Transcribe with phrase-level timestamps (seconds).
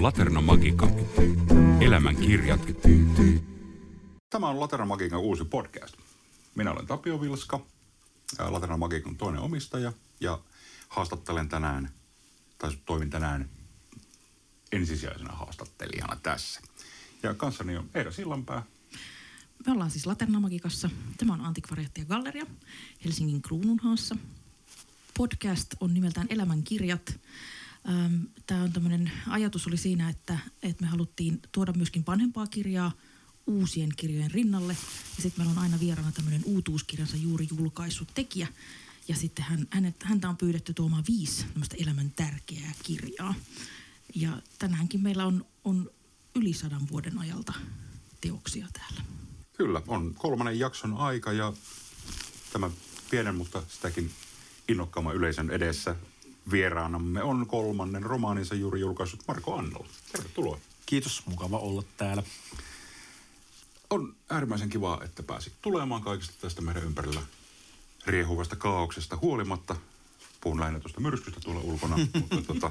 [0.00, 0.88] Laterna Magica.
[1.80, 2.60] Elämän kirjat.
[4.30, 5.96] Tämä on Laterna Magican uusi podcast.
[6.54, 7.60] Minä olen Tapio Vilska,
[8.48, 10.38] Laterna Magican toinen omistaja ja
[10.88, 11.90] haastattelen tänään,
[12.60, 13.48] tai toimin tänään
[14.72, 16.60] ensisijaisena haastattelijana tässä.
[17.22, 18.62] Ja kanssani on Eera Sillanpää.
[19.66, 20.90] Me ollaan siis Laternamagikassa.
[21.16, 22.46] Tämä on Antikvariatti ja Galleria
[23.04, 24.16] Helsingin Kruununhaassa.
[25.16, 27.20] Podcast on nimeltään Elämän kirjat.
[28.46, 32.92] Tämä on tämmöinen ajatus oli siinä, että, että me haluttiin tuoda myöskin vanhempaa kirjaa
[33.46, 34.76] uusien kirjojen rinnalle.
[35.16, 38.48] Ja sitten meillä on aina vieraana tämmöinen uutuuskirjansa juuri julkaissut tekijä.
[39.10, 43.34] Ja sitten hän, hänet, häntä on pyydetty tuomaan viisi tämmöistä elämän tärkeää kirjaa.
[44.14, 45.90] Ja tänäänkin meillä on, on
[46.34, 47.52] yli sadan vuoden ajalta
[48.20, 49.00] teoksia täällä.
[49.52, 51.52] Kyllä, on kolmannen jakson aika ja
[52.52, 52.70] tämä
[53.10, 54.10] pienen, mutta sitäkin
[54.68, 55.96] innokkaamman yleisön edessä
[56.50, 59.88] vieraanamme on kolmannen romaaninsa juuri julkaissut Marko Annola.
[60.12, 60.58] Tervetuloa.
[60.86, 62.22] Kiitos, mukava olla täällä.
[63.90, 67.20] On äärimmäisen kiva, että pääsit tulemaan kaikista tästä meidän ympärillä
[68.06, 69.76] riehuvasta kaauksesta huolimatta.
[70.40, 72.70] Puhun lähinnä tuosta myrskystä tuolla ulkona, mutta tota,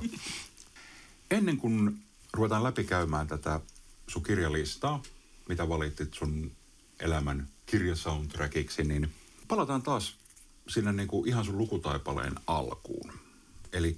[1.32, 3.60] ennen kuin ruvetaan läpikäymään tätä
[4.08, 5.04] sun kirjalistaa,
[5.50, 6.52] mitä valittit sun
[7.00, 9.14] elämän kirjasoundtrackiksi, niin
[9.48, 10.16] palataan taas
[10.68, 13.14] sinne niin kuin ihan sun lukutaipaleen alkuun.
[13.74, 13.98] Eli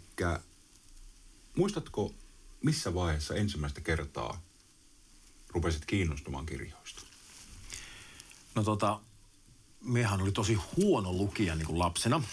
[1.58, 2.14] muistatko,
[2.64, 4.42] missä vaiheessa ensimmäistä kertaa
[5.50, 7.02] rupesit kiinnostumaan kirjoista?
[8.56, 9.00] No tota,
[9.82, 12.24] mehän oli tosi huono lukija niin kuin lapsena.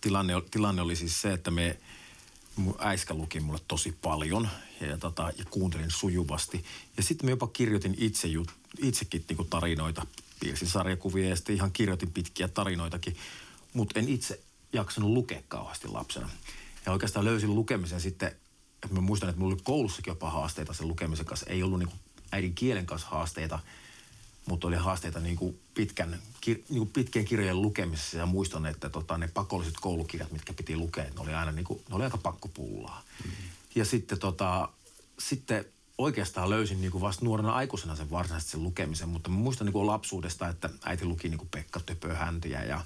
[0.00, 1.78] Tilanne, tilanne oli siis se, että me,
[2.56, 4.48] mun äiskä luki mulle tosi paljon
[4.80, 6.64] ja, tota, ja kuuntelin sujuvasti.
[6.96, 8.28] Ja sitten me jopa kirjoitin itse,
[8.78, 10.06] itsekin niin kuin tarinoita,
[10.40, 13.16] piirsin sarjakuvia ja sitten ihan kirjoitin pitkiä tarinoitakin.
[13.72, 14.40] Mutta en itse
[14.72, 16.28] jaksanut lukea kauheasti lapsena.
[16.86, 18.28] Ja oikeastaan löysin lukemisen sitten,
[18.82, 21.46] että mä muistan, että mulla oli koulussakin jopa haasteita sen lukemisen kanssa.
[21.46, 21.92] Ei ollut niin
[22.32, 23.58] äidin kielen kanssa haasteita,
[24.48, 28.16] mutta oli haasteita niin kuin pitkän, kir, niin kuin pitkien kirjojen lukemisessa.
[28.16, 31.82] Ja muistan, että tota, ne pakolliset koulukirjat, mitkä piti lukea, ne oli aina niin kuin,
[31.88, 33.02] ne oli aika pakkopullaa.
[33.24, 33.50] Mm-hmm.
[33.74, 34.68] Ja sitten, tota,
[35.18, 35.64] sitten
[35.98, 39.72] oikeastaan löysin niin kuin vasta nuorena aikuisena sen varsinaisesti sen lukemisen, mutta mä muistan niin
[39.72, 42.80] kuin lapsuudesta, että äiti luki niin kuin Pekka Töpöhäntyjä ja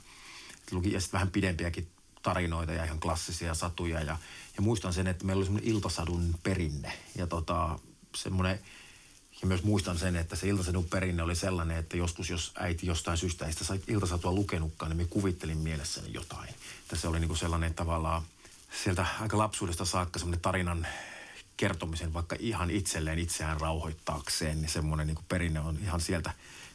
[0.71, 1.89] luki ja sitten vähän pidempiäkin
[2.23, 4.01] tarinoita ja ihan klassisia satuja.
[4.01, 4.17] Ja,
[4.57, 6.93] ja muistan sen, että meillä oli semmoinen iltasadun perinne.
[7.15, 7.79] Ja tota,
[8.17, 8.59] semmoinen,
[9.41, 13.19] ja myös muistan sen, että se iltasadun perinne oli sellainen, että joskus jos äiti jostain
[13.19, 16.49] syystä ei sitä iltasatua lukenutkaan, niin me kuvittelin mielessäni jotain.
[16.82, 18.22] Että se oli niin kuin sellainen tavallaan
[18.84, 20.87] sieltä aika lapsuudesta saakka semmoinen tarinan
[21.56, 26.32] kertomisen vaikka ihan itselleen itseään rauhoittaakseen, niin semmoinen niin kuin perinne on ihan sieltä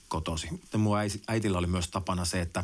[0.08, 0.52] kotosi.
[0.52, 0.98] Mutta mun
[1.28, 2.64] äitillä oli myös tapana se, että,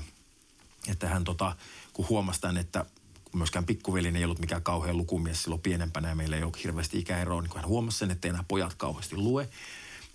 [0.88, 1.56] että hän tota,
[1.94, 2.86] kun huomasi tämän, että
[3.34, 7.42] myöskään pikkuveli ei ollut mikään kauhean lukumies silloin pienempänä ja meillä ei ollut hirveästi ikäeroa,
[7.42, 9.50] niin kun hän huomasi sen, että enää pojat kauheasti lue,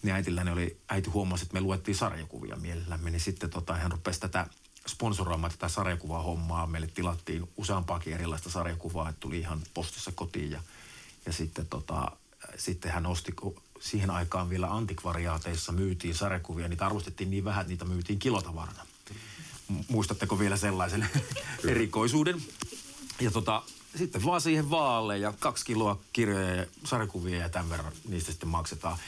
[0.04, 4.20] niin äitilläni oli, äiti huomasi, että me luettiin sarjakuvia mielellämme, niin sitten tota, hän rupesi
[4.20, 4.46] tätä
[4.88, 6.66] sponsoroimaan tätä sarjakuvaa hommaa.
[6.66, 10.60] Meille tilattiin useampaakin erilaista sarjakuvaa, että tuli ihan postissa kotiin ja,
[11.26, 12.10] ja sitten, tota,
[12.56, 13.32] sitten hän osti,
[13.80, 18.86] siihen aikaan vielä antikvariaateissa myytiin sarjakuvia, niitä arvostettiin niin vähän, että niitä myytiin kilotavarana.
[19.88, 21.08] Muistatteko vielä sellaisen
[21.68, 22.42] erikoisuuden?
[23.20, 23.62] Ja tota,
[23.96, 28.48] sitten vaan siihen vaalle ja kaksi kiloa kirjoja ja sarjakuvia ja tämän verran niistä sitten
[28.48, 28.98] maksetaan.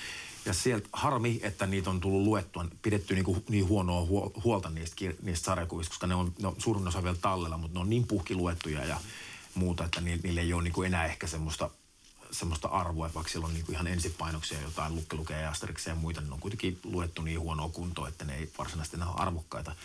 [0.47, 4.07] Ja sieltä harmi, että niitä on tullut luettua, pidetty niinku niin huonoa
[4.45, 7.81] huolta niistä, niistä sarjakuvista, koska ne on, ne on suurin osa vielä tallella, mutta ne
[7.81, 9.01] on niin puhki luettuja ja
[9.55, 11.71] muuta, että niille ei ole niinku enää ehkä semmoista,
[12.31, 16.29] semmoista arvoa, vaikka siellä on niinku ihan ensipainoksia jotain lukkelukea ja asteriksia ja muita, niin
[16.29, 19.77] ne on kuitenkin luettu niin huonoa kuntoa, että ne ei varsinaisesti enää ole arvokkaita.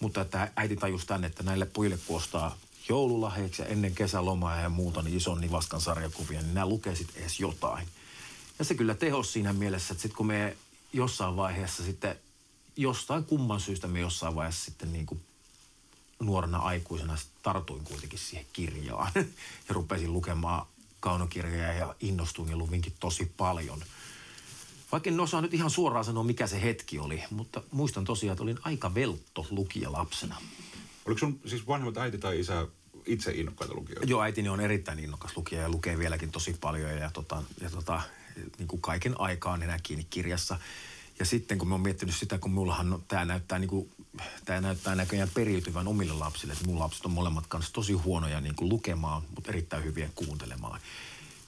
[0.00, 2.56] Mutta että äiti tajusi tänne, että näille pojille kun ostaa
[2.88, 7.40] joululahjaksi ja ennen kesälomaa ja muuta niin ison nivaskan sarjakuvia, niin nämä lukee sitten edes
[7.40, 7.88] jotain.
[8.58, 10.56] Ja se kyllä tehosi siinä mielessä, että sitten kun me
[10.92, 12.16] jossain vaiheessa sitten,
[12.76, 15.20] jostain kumman syystä me jossain vaiheessa sitten niin kuin
[16.20, 19.12] nuorena aikuisena tartuin kuitenkin siihen kirjaan
[19.68, 20.66] ja rupesin lukemaan
[21.00, 23.84] kaunokirjoja ja innostuin ja luvinkin tosi paljon–
[24.94, 28.42] vaikka en osaa nyt ihan suoraan sanoa, mikä se hetki oli, mutta muistan tosiaan, että
[28.42, 30.36] olin aika veltto lukija lapsena.
[31.06, 32.66] Oliko sun siis vanhemmat äiti tai isä
[33.06, 34.06] itse innokkaita lukijoita?
[34.06, 38.02] Joo, äitini on erittäin innokas lukija ja lukee vieläkin tosi paljon ja, tota, ja tota,
[38.58, 40.58] niin kuin kaiken aikaan enää kiinni kirjassa.
[41.18, 43.90] Ja sitten kun mä oon miettinyt sitä, kun mullahan tämä näyttää, niin kuin,
[44.44, 48.54] tää näyttää näköjään periytyvän omille lapsille, että mun lapset on molemmat kanssa tosi huonoja niin
[48.54, 50.80] kuin lukemaan, mutta erittäin hyviä kuuntelemaan.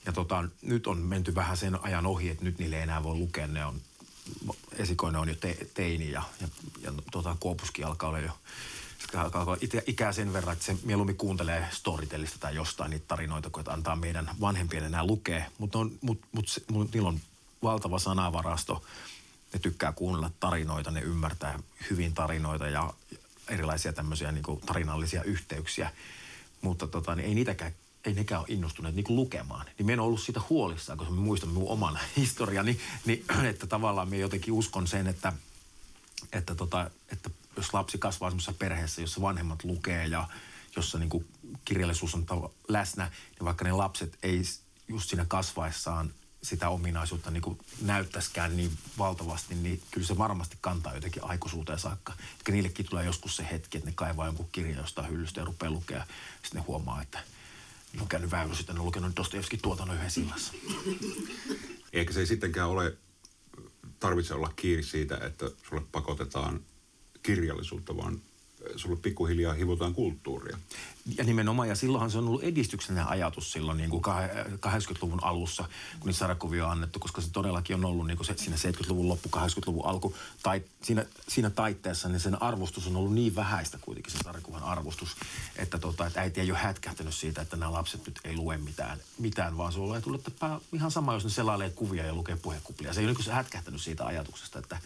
[0.05, 3.15] Ja tota, nyt on menty vähän sen ajan ohi, että nyt niille ei enää voi
[3.15, 3.47] lukea.
[3.47, 3.81] Ne on,
[4.77, 6.47] esikoinen on jo te, teini ja, ja,
[6.81, 8.31] ja tota, Kuopuskin alkaa olla jo
[9.87, 14.29] ikää sen verran, että se mieluummin kuuntelee storytellista tai jostain niitä tarinoita, kun antaa meidän
[14.41, 15.45] vanhempien enää lukea.
[15.57, 17.19] Mutta mut, mut, mut, niillä on
[17.63, 18.83] valtava sanavarasto.
[19.53, 21.59] Ne tykkää kuunnella tarinoita, ne ymmärtää
[21.89, 22.93] hyvin tarinoita ja
[23.47, 25.91] erilaisia tämmöisiä niin tarinallisia yhteyksiä.
[26.61, 27.73] Mutta tota, niin ei niitäkään
[28.07, 29.65] ei nekään ole innostuneet niin lukemaan.
[29.77, 34.09] Niin me en ollut siitä huolissaan, koska mä muistan minun oman historiani, niin, että tavallaan
[34.09, 35.33] me jotenkin uskon sen, että,
[36.33, 40.27] että, tota, että jos lapsi kasvaa semmoisessa perheessä, jossa vanhemmat lukee ja
[40.75, 41.25] jossa niin
[41.65, 42.25] kirjallisuus on
[42.67, 44.41] läsnä, niin vaikka ne lapset ei
[44.87, 46.13] just siinä kasvaessaan
[46.43, 52.13] sitä ominaisuutta niin näyttäisikään niin valtavasti, niin kyllä se varmasti kantaa jotenkin aikuisuuteen saakka.
[52.47, 55.71] Eli niillekin tulee joskus se hetki, että ne kaivaa jonkun kirjan jostain hyllystä ja rupeaa
[55.71, 56.05] lukea.
[56.43, 57.19] Sitten ne huomaa, että
[57.93, 60.53] ne on käynyt väylä, sitten ne on lukenut Dostojevskin tuotannon yhdessä illassa.
[61.93, 62.97] Eikä se ei sittenkään ole,
[63.99, 66.59] tarvitse olla kiinni siitä, että sulle pakotetaan
[67.27, 68.21] kirjallisuutta, vaan
[68.75, 70.57] sulle pikkuhiljaa hivutaan kulttuuria.
[71.17, 75.63] Ja nimenomaan, ja silloinhan se on ollut edistyksellinen ajatus silloin niin kuin 80-luvun alussa,
[75.99, 79.09] kun niitä sarjakuvia on annettu, koska se todellakin on ollut niin kuin se, siinä 70-luvun
[79.09, 84.11] loppu, 80-luvun alku, tai siinä, siinä taitteessa, niin sen arvostus on ollut niin vähäistä kuitenkin
[84.11, 85.15] se sarjakuvan arvostus,
[85.55, 88.97] että, tota, että äiti ei ole hätkähtänyt siitä, että nämä lapset nyt ei lue mitään,
[89.19, 92.93] mitään vaan se on tullut, että ihan sama, jos ne selailee kuvia ja lukee puhekuplia.
[92.93, 94.77] Se ei ole niin hätkähtänyt siitä ajatuksesta, että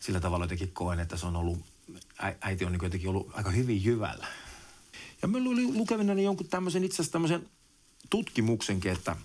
[0.00, 1.58] sillä tavalla jotenkin koen, että se on ollut
[2.40, 4.26] äiti on niin jotenkin ollut aika hyvin jyvällä.
[5.22, 7.48] Ja mä olin lukevina jonkun tämmöisen itse asiassa tämmöisen
[8.10, 9.16] tutkimuksenkin, että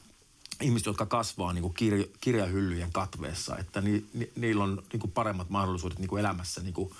[0.61, 5.11] ihmiset, jotka kasvaa niin kuin kirja, kirjahyllyjen katveessa, että ni, ni, niillä on niin kuin
[5.11, 6.91] paremmat mahdollisuudet niin kuin elämässä, niin kuin,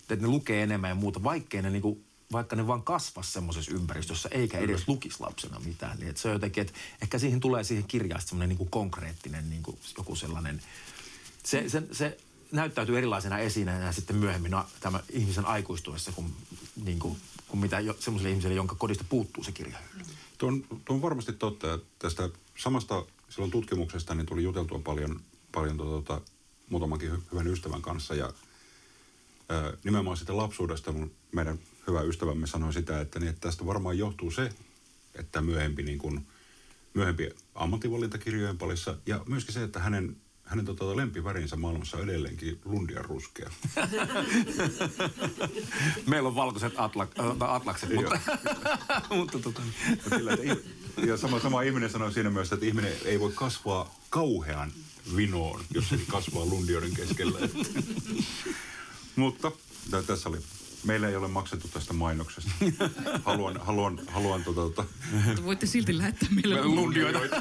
[0.00, 3.74] että ne lukee enemmän ja muuta, vaikkei ne niin kuin, vaikka ne vaan kasvas semmoisessa
[3.74, 5.98] ympäristössä, eikä edes lukisi lapsena mitään.
[5.98, 6.72] Niin että se on jotenkin, että
[7.02, 10.62] ehkä siihen tulee siihen kirjaan semmoinen niin kuin konkreettinen niin kuin joku sellainen,
[11.44, 12.18] se, se, se
[12.52, 16.34] näyttäytyy erilaisena esineenä sitten myöhemmin no, tämä ihmisen aikuistuessa kuin,
[16.84, 17.16] niin kuin,
[17.48, 20.04] kuin mitä semmoiselle ihmiselle, jonka kodista puuttuu se kirjahylly.
[20.38, 21.78] Tuo on, tuo on varmasti totta.
[21.98, 25.20] Tästä samasta silloin tutkimuksesta niin tuli juteltua paljon,
[25.52, 26.20] paljon tuota,
[26.70, 28.32] muutamankin hyvän ystävän kanssa ja
[29.48, 33.98] ää, nimenomaan sitä lapsuudesta mun, meidän hyvä ystävämme sanoi sitä, että, niin, että tästä varmaan
[33.98, 34.52] johtuu se,
[35.14, 36.26] että myöhempi, niin kuin,
[36.94, 43.04] myöhempi ammattivalintakirjojen parissa ja myöskin se, että hänen hänen tota, lempivärinsä maailmassa on edelleenkin lundian
[43.04, 43.50] ruskea.
[46.06, 48.18] Meillä on valkoiset atla, äh, atlakset, mutta...
[49.16, 49.62] mutta tota...
[50.06, 50.20] Että,
[51.06, 54.72] ja sama, sama ihminen sanoi siinä myös, että ihminen ei voi kasvaa kauhean
[55.16, 57.38] vinoon, jos se kasvaa lundioiden keskellä.
[59.16, 59.52] mutta
[60.06, 60.38] tässä oli
[60.84, 62.50] Meillä ei ole maksettu tästä mainoksesta.
[63.24, 64.84] Haluan, haluan, haluan tota, tota.
[65.44, 67.18] Voitte silti lähettää meille lundioita.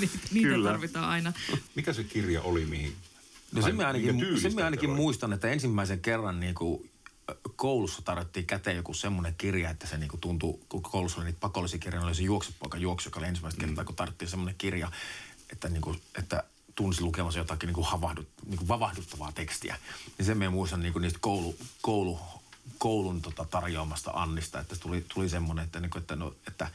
[0.00, 1.32] niitä, niitä tarvitaan aina.
[1.74, 2.96] Mikä se kirja oli, mihin?
[3.52, 6.90] No se me ainakin, se me ainakin muistan, että ensimmäisen kerran niin kuin
[7.56, 11.78] koulussa tarjottiin käteen joku semmoinen kirja, että se niinku tuntui, kun koulussa oli niitä pakollisia
[11.78, 13.86] kirjoja, oli se juoksupoika juoksu, joka oli ensimmäistä kertaa, mm.
[13.86, 14.90] kun tarvittiin semmoinen kirja,
[15.52, 16.44] että, niinku, että
[16.78, 19.76] tunsi lukemassa jotakin niin kuin havahdut, niin kuin vavahduttavaa tekstiä.
[20.18, 22.18] Niin sen me muistan niin kuin niistä koulu, koulu,
[22.78, 26.70] koulun tota tarjoamasta Annista, että tuli, tuli semmoinen, että, niin kuin, että, no, että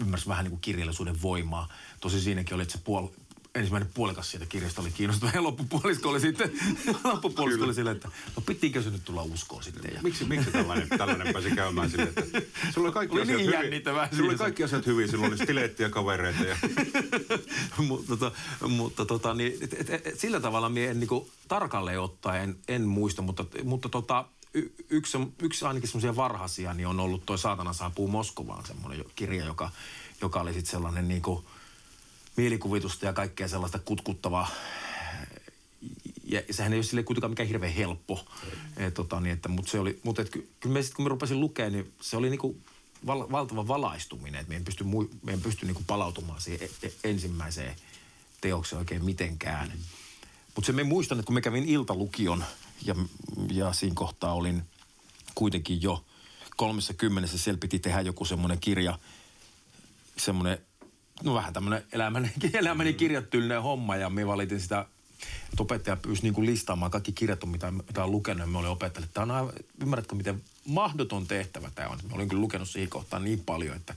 [0.00, 1.68] ymmärsi vähän niin kuin kirjallisuuden voimaa.
[2.00, 3.08] Tosi siinäkin oli, että se puol,
[3.54, 6.52] ensimmäinen puolikas siitä kirjasta oli kiinnostava ja loppupuolisko oli sitten,
[7.04, 9.94] loppupuolisko oli silleen, että no pitikö se nyt tulla uskoon sitten.
[9.94, 10.02] Ja...
[10.02, 12.42] Miksi, miksi tällainen, tällainen pääsi käymään silleen, että
[12.74, 13.82] sulla oli kaikki oli asiat niin hyvin.
[14.16, 16.44] Sulla oli kaikki asiat hyvin, sulla oli stileettiä kavereita.
[16.44, 16.56] Ja...
[17.88, 18.32] mutta tota,
[18.68, 23.22] mutta tota, niin, et, et, et, sillä tavalla minä en niin tarkalleen ottaen en muista,
[23.22, 28.08] mutta, mutta tota, y, yksi, yksi ainakin semmoisia varhaisia niin on ollut toi Saatana saapuu
[28.08, 29.70] Moskovaan semmoinen kirja, joka,
[30.20, 31.44] joka oli sitten sellainen niin kuin,
[32.36, 34.50] mielikuvitusta ja kaikkea sellaista kutkuttavaa.
[36.24, 38.26] Ja sehän ei ole sille kuitenkaan mikään hirveän helppo.
[38.76, 41.40] Et, tota, niin, että, mutta se oli, mutta et, kyllä me sit, kun me rupesin
[41.40, 42.56] lukemaan, niin se oli niinku
[43.06, 44.40] val, valtava valaistuminen.
[44.40, 44.84] Että me en pysty,
[45.22, 47.76] me en pysty niinku palautumaan siihen e, e, ensimmäiseen
[48.40, 49.68] teokseen oikein mitenkään.
[49.68, 49.80] Mm.
[50.54, 52.44] Mutta se me muistan, että kun me kävin iltalukion
[52.84, 52.94] ja,
[53.52, 54.62] ja siinä kohtaa olin
[55.34, 56.04] kuitenkin jo
[56.56, 58.98] kolmessa kymmenessä, siellä piti tehdä joku semmoinen kirja,
[60.16, 60.58] semmoinen
[61.24, 64.86] no vähän tämmöinen elämäni, elämäni kirjatyllinen homma ja me valitin sitä
[65.50, 68.40] että opettaja pyysi niin kuin listaamaan kaikki kirjat, mitä, mitä on lukenut.
[68.40, 71.98] Ja me olin opettaneet, että tämä on aivan, ymmärrätkö, miten mahdoton tehtävä tämä on.
[72.08, 73.94] Mä olin kyllä lukenut siihen kohtaan niin paljon, että,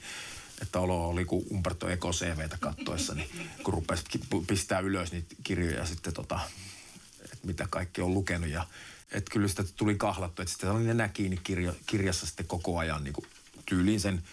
[0.62, 3.30] että olo oli kuin Umberto Eco CVtä kattoessa, niin
[3.64, 4.04] kun rupesi
[4.48, 6.40] pistää ylös niitä kirjoja sitten tota,
[7.24, 8.50] että mitä kaikki on lukenut.
[8.50, 8.68] Ja
[9.12, 13.04] että kyllä sitä tuli kahlattu, että sitten oli ne kiinni kirja, kirjassa sitten koko ajan
[13.04, 13.26] niin kuin
[13.66, 14.24] tyyliin sen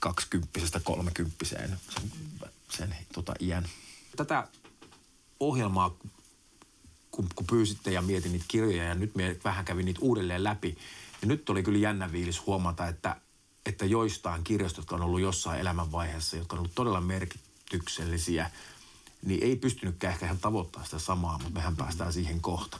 [0.00, 2.10] kaksikymppisestä kolmekymppiseen sen,
[2.70, 3.68] sen tota, iän.
[4.16, 4.48] Tätä
[5.40, 5.96] ohjelmaa,
[7.10, 10.78] kun, kun pyysitte ja mietin niitä kirjoja ja nyt me vähän kävin niitä uudelleen läpi,
[11.20, 13.16] niin nyt oli kyllä jännä fiilis huomata, että,
[13.66, 18.50] että joistain kirjoista, jotka on ollut jossain elämänvaiheessa, jotka on ollut todella merkityksellisiä,
[19.22, 22.78] niin ei pystynytkään ehkä ihan tavoittaa sitä samaa, mutta mehän päästään siihen kohta.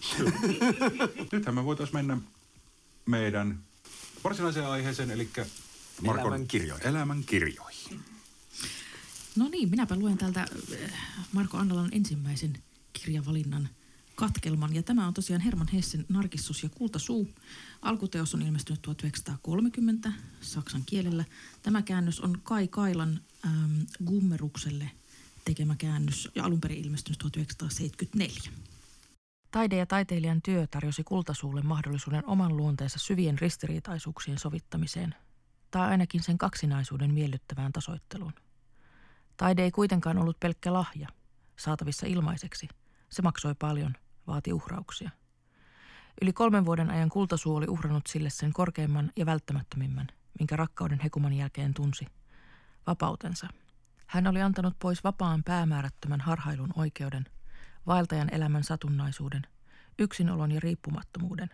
[1.32, 2.16] Nythän me voitaisiin mennä
[3.06, 3.58] meidän
[4.24, 5.30] varsinaiseen aiheeseen, eli
[6.00, 6.86] Markon Elämän kirjoihin.
[6.86, 8.00] Elämän kirjoihin.
[9.36, 10.92] No niin, minäpä luen täältä eh,
[11.32, 12.58] Marko Annalan ensimmäisen
[12.92, 13.68] kirjavalinnan
[14.14, 14.74] katkelman.
[14.74, 17.28] Ja tämä on tosiaan Herman Hessen Narkissus ja kultasuu.
[17.82, 21.24] Alkuteos on ilmestynyt 1930 saksan kielellä.
[21.62, 24.90] Tämä käännös on Kai Kailan ähm, Gummerukselle
[25.44, 28.52] tekemä käännös ja alun perin ilmestynyt 1974.
[29.50, 35.14] Taide ja taiteilijan työ tarjosi kultasuulle mahdollisuuden oman luonteensa syvien ristiriitaisuuksien sovittamiseen,
[35.70, 38.34] tai ainakin sen kaksinaisuuden miellyttävään tasoitteluun.
[39.36, 41.08] Taide ei kuitenkaan ollut pelkkä lahja,
[41.58, 42.68] saatavissa ilmaiseksi.
[43.10, 43.94] Se maksoi paljon,
[44.26, 45.10] vaati uhrauksia.
[46.22, 50.06] Yli kolmen vuoden ajan kultasuu oli uhrannut sille sen korkeimman ja välttämättömimmän,
[50.38, 52.06] minkä rakkauden hekuman jälkeen tunsi,
[52.86, 53.48] vapautensa.
[54.06, 57.24] Hän oli antanut pois vapaan päämäärättömän harhailun oikeuden,
[57.86, 59.42] vaeltajan elämän satunnaisuuden,
[59.98, 61.50] yksinolon ja riippumattomuuden.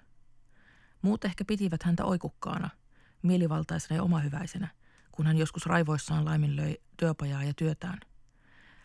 [1.02, 2.70] Muut ehkä pitivät häntä oikukkaana,
[3.22, 4.68] mielivaltaisena ja omahyväisenä,
[5.12, 8.00] kun hän joskus raivoissaan laiminlöi työpajaa ja työtään.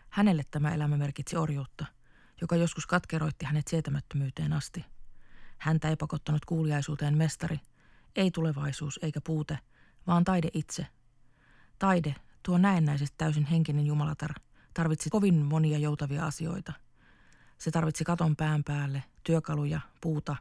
[0.10, 1.86] Hänelle tämä elämä merkitsi orjuutta,
[2.42, 4.86] joka joskus katkeroitti hänet sietämättömyyteen asti.
[5.58, 7.60] Häntä ei pakottanut kuuliaisuuteen mestari,
[8.16, 9.60] ei tulevaisuus eikä puute,
[10.08, 10.88] vaan taide itse.
[11.80, 14.34] Taide, tuo näennäisesti täysin henkinen jumalatar,
[14.74, 16.74] tarvitsi kovin monia joutavia asioita.
[17.58, 20.36] Se tarvitsi katon pään päälle, työkaluja, puuta,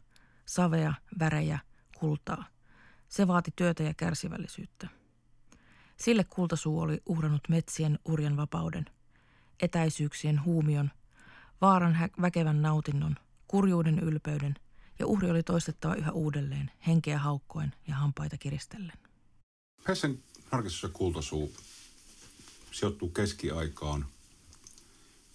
[0.46, 1.58] savea, värejä,
[1.98, 2.44] kultaa.
[3.10, 4.88] Se vaati työtä ja kärsivällisyyttä.
[5.96, 8.86] Sille kultasuu oli uhrannut metsien urjan vapauden,
[9.62, 10.90] etäisyyksien huumion,
[11.60, 13.16] vaaran hä- väkevän nautinnon,
[13.48, 14.54] kurjuuden ylpeyden
[14.98, 18.98] ja uhri oli toistettava yhä uudelleen, henkeä haukkoen ja hampaita kiristellen.
[19.88, 21.54] Hessen Narkissus ja kultasuu
[22.72, 24.06] sijoittuu keskiaikaan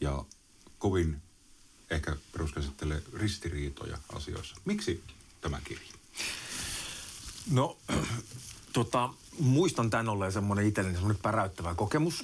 [0.01, 0.25] ja
[0.77, 1.21] kovin
[1.89, 4.55] ehkä peruskäsittelee ristiriitoja asioissa.
[4.65, 5.03] Miksi
[5.41, 5.93] tämä kirja?
[7.51, 7.77] No,
[8.73, 9.09] tota,
[9.39, 12.23] muistan tämän olleen semmoinen itselleni semmoinen päräyttävä kokemus.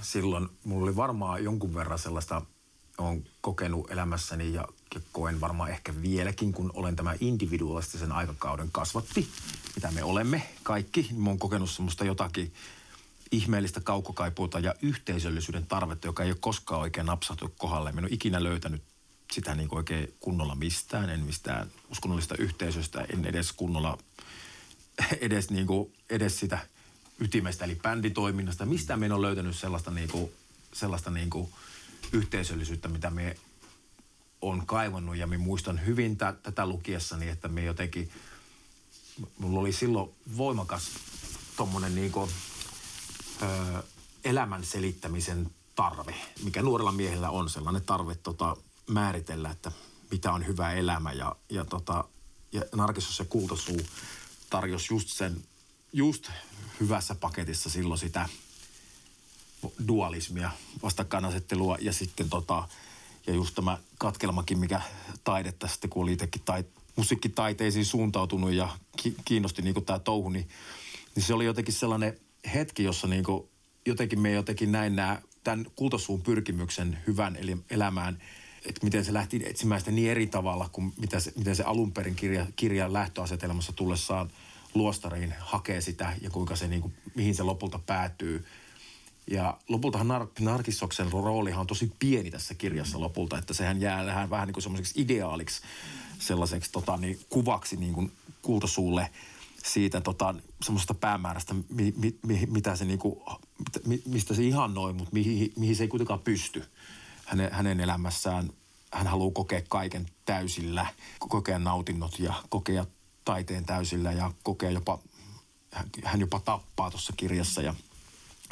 [0.00, 2.42] Silloin mulla oli varmaan jonkun verran sellaista,
[2.98, 4.68] olen kokenut elämässäni ja,
[5.12, 9.28] koen varmaan ehkä vieläkin, kun olen tämä individualistisen aikakauden kasvatti,
[9.74, 11.08] mitä me olemme kaikki.
[11.16, 12.52] Mä oon kokenut semmoista jotakin
[13.32, 17.92] ihmeellistä kaukokaipuuta ja yhteisöllisyyden tarvetta, joka ei ole koskaan oikein napsahtu kohdalle.
[17.92, 18.82] Mä en ole ikinä löytänyt
[19.32, 23.98] sitä niin kuin oikein kunnolla mistään, en mistään uskonnollista yhteisöstä, en edes kunnolla,
[25.20, 26.58] edes, niin kuin, edes sitä
[27.20, 28.66] ytimestä, eli bänditoiminnasta.
[28.66, 30.32] Mistä me ole löytänyt sellaista, niin kuin,
[30.72, 31.48] sellaista niin kuin
[32.12, 33.36] yhteisöllisyyttä, mitä me
[34.40, 35.16] on kaivannut.
[35.16, 38.10] Ja me muistan hyvin t- tätä lukiessani, että me jotenkin,
[39.38, 40.90] mulla oli silloin voimakas
[41.56, 42.30] tommonen niin kuin,
[43.42, 43.82] ö,
[44.24, 49.72] elämän selittämisen tarve, mikä nuorella miehellä on sellainen tarve tota, määritellä, että
[50.10, 51.12] mitä on hyvä elämä.
[51.12, 52.04] Ja, ja, tota,
[52.52, 53.80] ja Narkissus ja Kultasuu
[54.50, 55.44] tarjosi just sen,
[55.92, 56.30] just
[56.80, 58.28] hyvässä paketissa silloin sitä
[59.88, 60.50] dualismia,
[60.82, 62.68] vastakkainasettelua ja sitten tota,
[63.26, 64.80] ja just tämä katkelmakin, mikä
[65.24, 66.64] taidetta sitten, kun oli itsekin tai,
[66.96, 70.48] musiikkitaiteisiin suuntautunut ja ki, kiinnosti niin tämä touhu, niin,
[71.14, 72.20] niin se oli jotenkin sellainen
[72.54, 73.24] hetki, jossa niin
[73.86, 77.38] jotenkin me jotenkin näin nämä, tämän kultasuun pyrkimyksen hyvän
[77.70, 78.22] elämään,
[78.66, 81.92] että miten se lähti etsimään sitä niin eri tavalla kuin mitä se, miten se alun
[81.92, 84.30] perin kirja, kirjan lähtöasetelmassa tullessaan
[84.74, 88.44] luostariin hakee sitä ja kuinka se, niin kuin, mihin se lopulta päätyy.
[89.30, 94.30] Ja lopultahan Nar- Narkissoksen roolihan on tosi pieni tässä kirjassa lopulta, että sehän jää vähän,
[94.30, 95.62] vähän niin kuin semmoiseksi ideaaliksi,
[96.18, 99.10] sellaiseksi tota, niin, kuvaksi niin kuin kultasuulle
[99.64, 103.22] siitä tota, semmoisesta päämäärästä, mi, mi, mi, mitä se niinku,
[103.86, 106.64] mi, mistä se ihannoi, mutta mihin, mihin se ei kuitenkaan pysty
[107.26, 108.50] hänen, hänen elämässään.
[108.92, 110.86] Hän haluaa kokea kaiken täysillä,
[111.18, 112.86] kokea nautinnot ja kokea
[113.24, 114.98] taiteen täysillä ja kokea jopa,
[116.04, 117.74] hän jopa tappaa tuossa kirjassa ja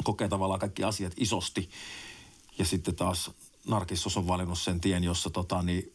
[0.03, 1.69] kokee tavallaan kaikki asiat isosti.
[2.57, 3.31] Ja sitten taas
[3.67, 5.93] Narkissos on valinnut sen tien, jossa, tota, niin,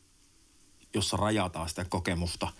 [0.94, 2.52] jossa rajataan sitä kokemusta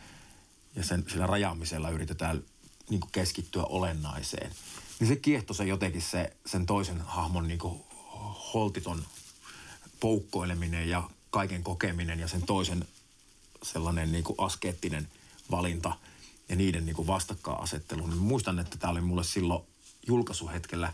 [0.76, 2.42] ja sen, sillä rajaamisella yritetään
[2.90, 4.52] niin kuin keskittyä olennaiseen.
[5.00, 7.84] Niin se kiehto se jotenkin se, sen toisen hahmon niin kuin
[8.54, 9.04] holtiton
[10.00, 12.84] poukkoileminen ja kaiken kokeminen ja sen toisen
[13.62, 15.08] sellainen niin kuin askeettinen
[15.50, 15.96] valinta
[16.48, 18.06] ja niiden niin kuin vastakkainasettelu.
[18.06, 19.62] Niin muistan, että tämä oli mulle silloin
[20.06, 20.92] julkaisuhetkellä,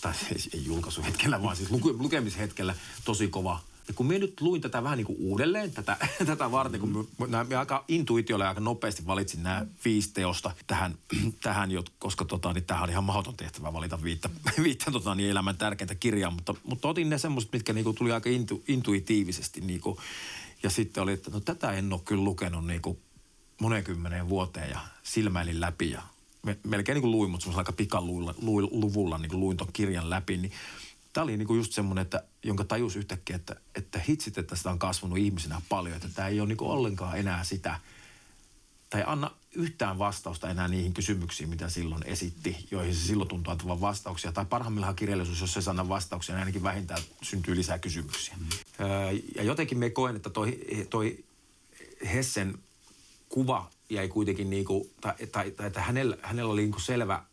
[0.00, 0.12] tai
[0.54, 2.74] ei julkaisuhetkellä, vaan siis lukemishetkellä
[3.04, 6.80] tosi kova ja kun minä nyt luin tätä vähän niin kuin uudelleen, tätä, tätä varten,
[6.80, 10.94] kun mä, mä aika intuitiolla aika nopeasti valitsin nämä viisi teosta tähän,
[11.42, 14.30] tähän koska tota, niin tämähän on ihan mahdoton tehtävä valita viittä,
[14.62, 18.12] viittä tota, niin elämän tärkeintä kirjaa, mutta, mutta otin ne semmoiset, mitkä niin kuin tuli
[18.12, 19.60] aika intu, intuitiivisesti.
[19.60, 19.96] Niin kuin,
[20.62, 22.98] ja sitten oli, että no tätä en ole kyllä lukenut niin kuin
[23.60, 26.02] monen kymmeneen vuoteen ja silmäilin läpi ja
[26.64, 30.52] melkein niin kuin luin, mutta semmoisella aika pikaluvulla niin luin ton kirjan läpi, niin
[31.16, 34.70] tämä oli niin kuin just semmoinen, että, jonka tajus yhtäkkiä, että, että hitsit, että sitä
[34.70, 37.80] on kasvanut ihmisenä paljon, että tämä ei ole niin kuin ollenkaan enää sitä,
[38.90, 43.80] tai anna yhtään vastausta enää niihin kysymyksiin, mitä silloin esitti, joihin se silloin tuntuu antavan
[43.80, 44.32] vastauksia.
[44.32, 48.34] Tai parhaimmillaan kirjallisuus, jos se saa vastauksia, niin ainakin vähintään syntyy lisää kysymyksiä.
[48.38, 48.46] Mm.
[49.34, 51.24] ja jotenkin me koen, että toi, toi
[52.12, 52.58] Hessen
[53.28, 57.24] kuva jäi kuitenkin niin kuin, tai, tai, tai että hänellä, hänellä oli niin kuin selvä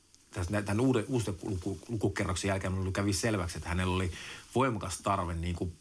[0.65, 4.11] tämän uuden, uuden luku, lukukerroksen jälkeen kävi selväksi, että hänellä oli
[4.55, 5.73] voimakas tarve niin kuin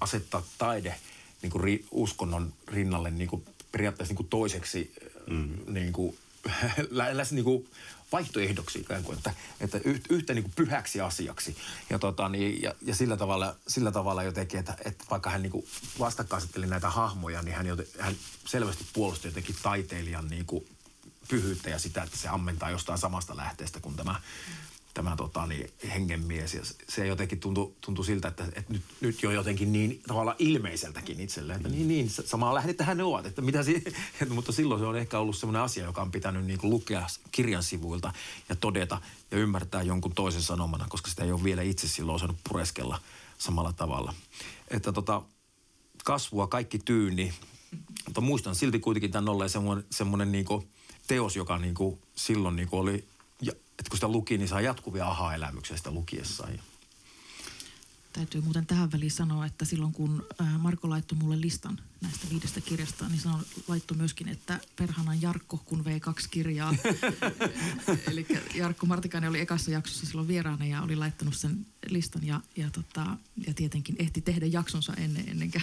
[0.00, 0.94] asettaa taide
[1.42, 4.92] niin kuin ri, uskonnon rinnalle niin kuin periaatteessa niin kuin toiseksi
[5.30, 5.58] mm.
[5.74, 6.18] niin kuin,
[6.90, 7.68] lähes niin kuin
[8.12, 9.80] vaihtoehdoksi ikään kuin, että, että
[10.10, 11.56] yhtä niin kuin pyhäksi asiaksi.
[11.90, 15.50] Ja, tota, niin, ja, ja sillä, tavalla, sillä tavalla jotenkin, että, että vaikka hän niin
[15.50, 15.66] kuin
[15.98, 18.16] vastakkainasetteli näitä hahmoja, niin hän, joten, hän
[18.46, 20.66] selvästi puolusti jotenkin taiteilijan niin kuin
[21.28, 24.20] pyhyyttä ja sitä, että se ammentaa jostain samasta lähteestä kuin tämä,
[24.94, 26.54] tämä tota, niin, hengenmies.
[26.54, 31.20] Ja se jotenkin tuntui, tuntui siltä, että, että nyt, nyt jo jotenkin niin tavallaan ilmeiseltäkin
[31.20, 33.26] itselleen, että niin, niin samaa lähdettähän ne ovat.
[33.26, 33.82] Että mitä si-
[34.20, 37.06] että, mutta silloin se on ehkä ollut sellainen asia, joka on pitänyt niin kuin lukea
[37.32, 38.12] kirjan sivuilta
[38.48, 42.38] ja todeta ja ymmärtää jonkun toisen sanomana, koska sitä ei ole vielä itse silloin osannut
[42.48, 43.00] pureskella
[43.38, 44.14] samalla tavalla.
[44.68, 45.22] Että tota,
[46.04, 47.34] kasvua kaikki tyyni,
[48.04, 50.68] mutta muistan silti kuitenkin tämän olleen semmoinen, semmoinen niin kuin–
[51.08, 53.04] teos, joka niin kuin silloin niin kuin oli,
[53.78, 56.60] että kun sitä luki, niin saa jatkuvia aha-elämyksiä sitä lukiessaan.
[58.12, 60.26] Täytyy muuten tähän väliin sanoa, että silloin kun
[60.58, 65.84] Marko laittoi mulle listan näistä viidestä kirjasta, niin sanoi, laittoi myöskin, että perhanan Jarkko, kun
[65.84, 66.74] vei kaksi kirjaa.
[68.10, 72.70] Eli Jarkko Martikainen oli ekassa jaksossa silloin vieraana ja oli laittanut sen listan ja, ja,
[72.70, 73.06] tota,
[73.46, 75.60] ja tietenkin ehti tehdä jaksonsa ennen ennenkä.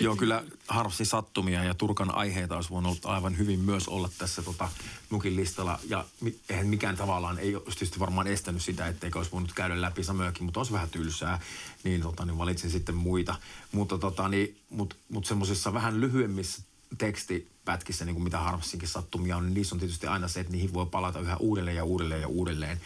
[0.00, 4.68] Joo, kyllä harvasti sattumia ja Turkan aiheita olisi voinut aivan hyvin myös olla tässä tota,
[5.10, 5.78] Nukin listalla.
[5.88, 6.04] Ja
[6.48, 10.44] eihän mikään tavallaan ei olisi tietysti varmaan estänyt sitä, etteikö olisi voinut käydä läpi samojakin,
[10.44, 11.40] mutta olisi vähän tylsää.
[11.84, 13.34] Niin, tota, niin valitsin sitten muita.
[13.76, 16.62] Mutta tota, niin, mut, mut semmoisissa vähän lyhyemmissä
[16.98, 20.74] tekstipätkissä, niin kuin mitä harvassinkin sattumia on, niin niissä on tietysti aina se, että niihin
[20.74, 22.80] voi palata yhä uudelleen ja uudelleen ja uudelleen.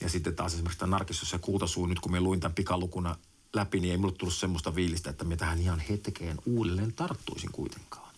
[0.00, 3.16] Ja sitten taas esimerkiksi tämä Narkissus ja Kultasuu, nyt kun me luin tämän pikalukuna
[3.52, 8.14] läpi, niin ei mulle tullut semmoista fiilistä, että me tähän ihan hetkeen uudelleen tarttuisin kuitenkaan.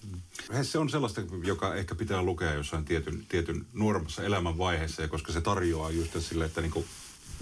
[0.62, 5.90] Se on sellaista, joka ehkä pitää lukea jossain tietyn, tietyn nuoremmassa elämänvaiheessa, koska se tarjoaa
[5.90, 6.84] just sille, että niinku,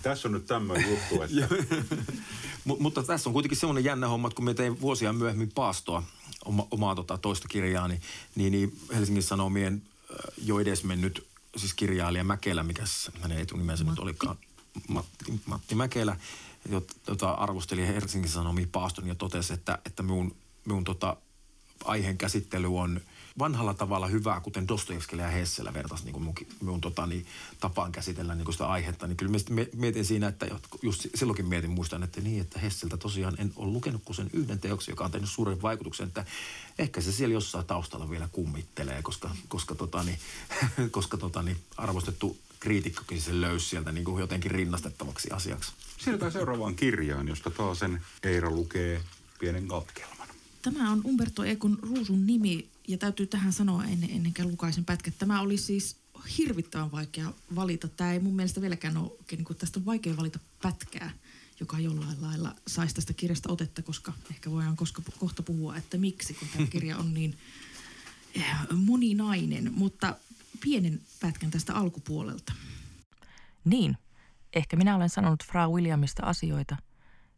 [0.04, 1.54] tässä on nyt tämmöinen juttu, että...
[2.64, 6.02] M- mutta tässä on kuitenkin semmoinen jännä homma, että kun me tein vuosia myöhemmin paastoa,
[6.44, 8.00] oma, omaa tota, toista kirjaa, niin,
[8.34, 9.82] niin, niin Helsingin Sanomien
[10.44, 12.82] jo edesmennyt siis kirjailija Mäkelä, mikä
[13.20, 14.36] hänen etunimensä nyt olikaan,
[14.88, 16.16] Matti, Matti Mäkelä,
[17.08, 21.16] jota arvosteli Helsingin Sanomia paaston ja totesi, että, että minun, minun tota,
[21.84, 23.00] aiheen käsittely on–
[23.38, 27.26] vanhalla tavalla hyvää, kuten Dostojevskilla ja Hesselä vertaisi niin mun, mun tota, niin,
[27.60, 29.06] tapaan käsitellä niin sitä aihetta.
[29.06, 29.38] Niin kyllä
[29.76, 30.46] mietin siinä, että
[30.82, 34.58] just silloinkin mietin, muistan, että niin, että Hesseltä tosiaan en ole lukenut kuin sen yhden
[34.58, 36.24] teoksen, joka on tehnyt suuren vaikutuksen, että
[36.78, 40.18] ehkä se siellä jossain taustalla vielä kummittelee, koska, koska, tota, niin,
[40.90, 45.72] koska tota, niin, arvostettu kriitikkokin sen löysi sieltä niin kuin jotenkin rinnastettavaksi asiaksi.
[45.98, 49.00] Siirrytään seuraavaan kirjaan, josta taas sen Eira lukee
[49.40, 50.28] pienen katkelman.
[50.62, 55.10] Tämä on Umberto Ekon Ruusun nimi ja täytyy tähän sanoa ennen, ennen kuin lukaisen pätkä.
[55.10, 55.96] Tämä oli siis
[56.38, 57.88] hirvittävän vaikea valita.
[57.88, 61.10] Tämä ei mun mielestä vieläkään ole, niin kuin tästä on vaikea valita pätkää,
[61.60, 66.34] joka jollain lailla saisi tästä kirjasta otetta, koska ehkä voidaan koska, kohta puhua, että miksi,
[66.34, 67.38] kun tämä kirja on niin
[68.34, 68.44] eh,
[68.76, 69.72] moninainen.
[69.74, 70.16] Mutta
[70.60, 72.52] pienen pätkän tästä alkupuolelta.
[73.64, 73.96] Niin,
[74.52, 76.76] ehkä minä olen sanonut Frau Williamista asioita,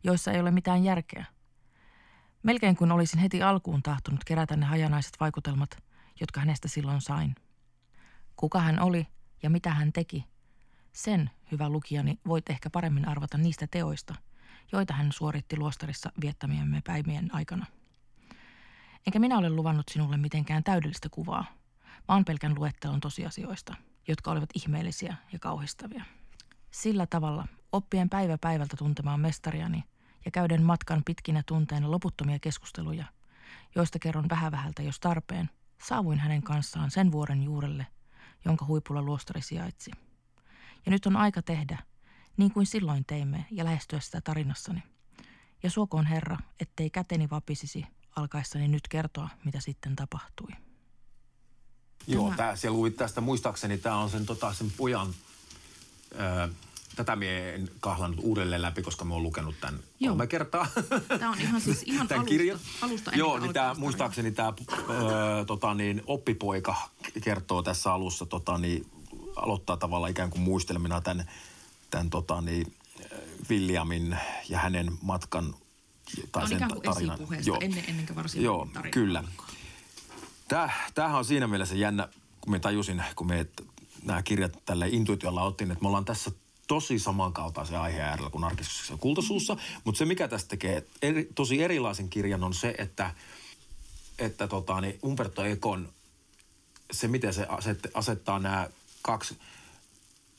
[0.04, 1.35] joissa ei ole mitään järkeä.
[2.42, 5.82] Melkein kuin olisin heti alkuun tahtonut kerätä ne hajanaiset vaikutelmat,
[6.20, 7.34] jotka hänestä silloin sain.
[8.36, 9.06] Kuka hän oli
[9.42, 10.24] ja mitä hän teki,
[10.92, 14.14] sen, hyvä lukijani, voit ehkä paremmin arvata niistä teoista,
[14.72, 17.66] joita hän suoritti luostarissa viettämiemme päivien aikana.
[19.06, 21.44] Enkä minä ole luvannut sinulle mitenkään täydellistä kuvaa,
[22.08, 23.74] vaan pelkän luettelon tosiasioista,
[24.08, 26.04] jotka olivat ihmeellisiä ja kauhistavia.
[26.70, 29.84] Sillä tavalla, oppien päivä päivältä tuntemaan mestariani–
[30.26, 33.04] ja käyden matkan pitkinä tunteina loputtomia keskusteluja,
[33.74, 35.50] joista kerron vähän vähältä jos tarpeen,
[35.88, 37.86] saavuin hänen kanssaan sen vuoren juurelle,
[38.44, 39.90] jonka huipulla luostari sijaitsi.
[40.86, 41.78] Ja nyt on aika tehdä,
[42.36, 44.82] niin kuin silloin teimme ja lähestyä sitä tarinassani.
[45.62, 47.86] Ja suokoon Herra, ettei käteni vapisisi
[48.16, 50.50] alkaessani nyt kertoa, mitä sitten tapahtui.
[52.06, 55.14] Joo, tää, siellä luvit tästä muistaakseni, tämä on sen, tota, sen pojan,
[56.18, 56.48] ää,
[56.96, 60.10] tätä mie en kahlannut uudelleen läpi, koska mä oon lukenut tämän Joo.
[60.10, 60.66] kolme kertaa.
[61.18, 62.58] Tämä on ihan siis ihan Tämän alusta, kirjan.
[62.82, 64.52] alusta Joo, niin tämä, muistaakseni tämä
[64.90, 66.76] öö, tota, niin, oppipoika
[67.22, 68.86] kertoo tässä alussa, tota, niin,
[69.36, 71.30] aloittaa tavallaan ikään kuin muistelmina tämän,
[71.90, 72.72] tämän tota, niin,
[73.50, 75.54] Williamin ja hänen matkan
[76.32, 77.14] tai sen ikään kuin tarinan.
[77.14, 79.24] esipuheesta ennen, ennen kuin varsinainen Joo, tarina kyllä.
[80.94, 82.08] tämähän on siinä mielessä jännä,
[82.40, 83.46] kun me tajusin, kun me
[84.04, 86.30] nämä kirjat tälle intuitiolla otin, että me ollaan tässä
[86.66, 89.56] tosi samankaltaisen aiheen äärellä kuin Narkissuksessa ja Kultasuussa.
[89.84, 93.14] Mutta se, mikä tästä tekee eri, tosi erilaisen kirjan, on se, että,
[94.18, 95.88] että tota, niin Umberto Econ,
[96.92, 98.68] se miten se aset, asettaa nämä
[99.02, 99.38] kaksi,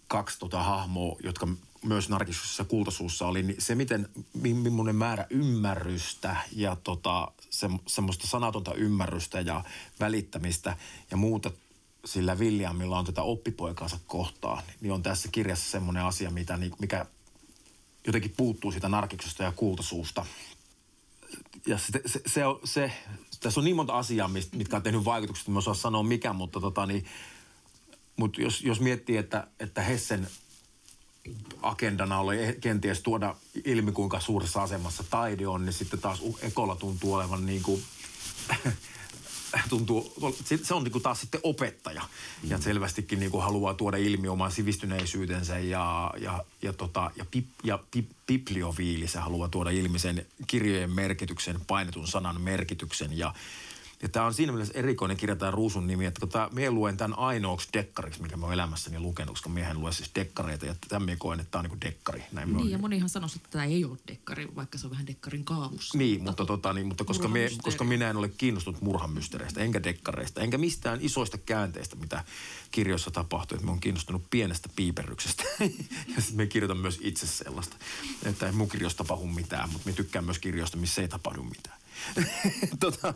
[0.08, 1.48] kaksi tota hahmoa, jotka
[1.84, 7.70] myös Narkissuksessa ja Kultasuussa oli, niin se miten, mi- millainen määrä ymmärrystä ja tota, se,
[7.88, 9.64] semmoista sanatonta ymmärrystä ja
[10.00, 10.78] välittämistä
[11.12, 11.52] ja muuta
[12.08, 17.06] sillä Williamilla on tätä oppipoikaansa kohtaan, niin on tässä kirjassa semmoinen asia, mitä, niin- mikä
[18.08, 20.26] jotenkin puuttuu siitä narkiksesta ja kultasuusta.
[21.66, 22.92] Ja se, se, se, on- se,
[23.40, 26.60] tässä on niin monta asiaa, mitkä on tehnyt vaikutukset, että mä osaa sanoa mikä, mutta
[26.62, 27.06] tota niin,
[28.18, 30.28] mutta jos, jos miettii, että, että Hessen
[31.62, 36.76] agendana oli eh- kenties tuoda ilmi, kuinka suuressa asemassa taide on, niin sitten taas Ekolla
[36.76, 37.84] tuntuu olevan niin kuin,
[39.70, 40.14] tuntuu,
[40.64, 42.02] se- on niin kuin taas sitten opettaja.
[42.44, 42.50] Mm.
[42.50, 47.46] Ja selvästikin niin kuin haluaa tuoda ilmi oman sivistyneisyytensä ja, ja, ja, tota, ja, pip,
[47.64, 53.34] ja pip, bibliofiili, se haluaa tuoda ilmi sen kirjojen merkityksen, painetun sanan merkityksen ja
[54.02, 56.98] ja tämä on siinä mielessä erikoinen kirja, tämä Ruusun nimi, että kun tämä, mie luen
[56.98, 61.06] tämän ainoaksi dekkariksi, mikä mä oon elämässäni lukenut, koska miehen lue siis dekkareita, ja tämän
[61.06, 62.24] mie koen, että tämä on niin kuin dekkari.
[62.32, 64.92] Näin me on- Niin, ja monihan sanoisi, että tämä ei ole dekkari, vaikka se on
[64.92, 65.98] vähän dekkarin kaavussa.
[65.98, 67.64] niin, mutta, tota, niin, mutta koska, Murhamysteeri.
[67.64, 72.24] koska minä en ole kiinnostunut murhamysteereistä, enkä dekkareista, enkä mistään isoista käänteistä, mitä
[72.72, 73.56] kirjoissa tapahtuu.
[73.56, 75.44] Että mä oon kiinnostunut pienestä piiperryksestä.
[76.16, 77.76] ja sitten me kirjoitan myös itse sellaista.
[78.26, 81.78] Että ei mun kirjoista tapahdu mitään, mutta me tykkään myös kirjoista, missä ei tapahdu mitään.
[82.80, 83.14] tota,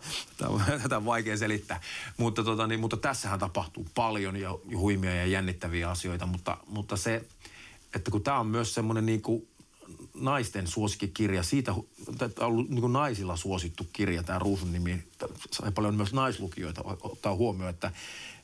[0.82, 1.82] tätä on, vaikea selittää.
[2.17, 7.26] Mutta, tota, niin, mutta tässähän tapahtuu paljon ja huimia ja jännittäviä asioita, mutta, mutta se,
[7.96, 9.48] että kun tämä on myös semmoinen niin kuin
[10.13, 11.86] naisten suosikkikirja, siitä on
[12.39, 15.04] ollut niin kuin naisilla suosittu kirja, tämä Ruusun nimi,
[15.52, 17.91] sai paljon myös naislukijoita ottaa huomioon, että,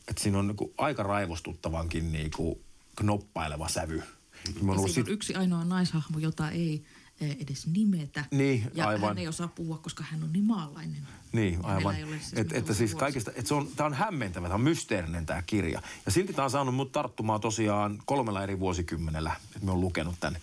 [0.08, 2.60] että siinä on niin kuin aika raivostuttavankin niin kuin
[2.96, 4.04] knoppaileva sävy.
[4.62, 6.84] Mä ollut siinä on sit- yksi ainoa naishahmo, jota ei
[7.22, 8.26] edes nimetä.
[8.32, 9.08] Niin, ja aivan.
[9.08, 11.08] hän ei osaa puhua, koska hän on niin maalainen.
[11.32, 11.96] Niin, aivan.
[11.96, 15.42] siis Et, että siis kaikista, että se on, tämä on hämmentävä, tämä on mysteerinen tämä
[15.42, 15.82] kirja.
[16.06, 20.16] Ja silti tämä on saanut mut tarttumaan tosiaan kolmella eri vuosikymmenellä, että me on lukenut
[20.20, 20.42] tämän.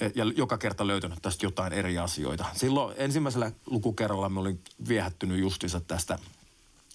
[0.00, 2.44] Et- Ja joka kerta löytänyt tästä jotain eri asioita.
[2.54, 6.18] Silloin ensimmäisellä lukukerralla me olin viehättynyt justiinsa tästä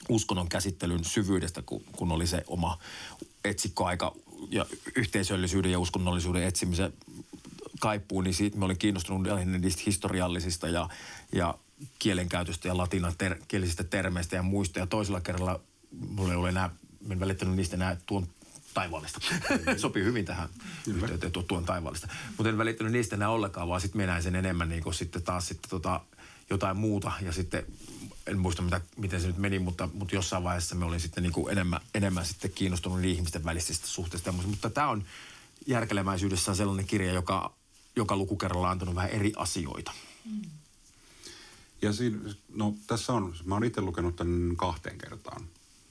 [0.10, 2.80] uskonnon käsittelyn syvyydestä, kun, kun oli se oma
[3.45, 4.15] etsikkoaika
[4.50, 6.93] ja yhteisöllisyyden ja uskonnollisuuden etsimisen
[7.82, 10.89] kaipuu, niin siitä mä olin kiinnostunut lähinnä niistä historiallisista ja,
[11.32, 11.56] ja
[12.00, 13.36] kielenkäytöstä ja latinan ter,
[13.89, 14.80] termeistä ja muista.
[14.80, 15.60] Ja toisella kerralla
[16.10, 16.70] mulla ei ole enää,
[17.12, 18.28] en välittänyt niistä enää tuon
[18.74, 19.20] taivaallista.
[19.78, 20.50] Sopii hyvin tähän
[20.88, 22.08] yhteyteen tuo tuon taivaallista.
[22.38, 25.22] Mutta en välittänyt niistä enää ollenkaan, vaan sitten minä näin sen enemmän niin kuin sitten
[25.22, 26.02] taas sitten tota,
[26.50, 27.12] jotain muuta.
[27.22, 27.65] Ja sitten
[28.28, 31.34] en muista mitä, miten se nyt meni, mutta, mutta jossain vaiheessa me olin sitten niin
[31.34, 34.32] kuin enemmän, enemmän sitten kiinnostunut ihmisten välisistä suhteista.
[34.32, 35.04] Mutta tämä on
[35.67, 37.54] järkelemäisyydessään sellainen kirja, joka
[37.95, 39.91] joka lukukerralla antanut vähän eri asioita.
[41.82, 45.43] Ja siinä, no tässä on, mä oon itse lukenut tämän kahteen kertaan.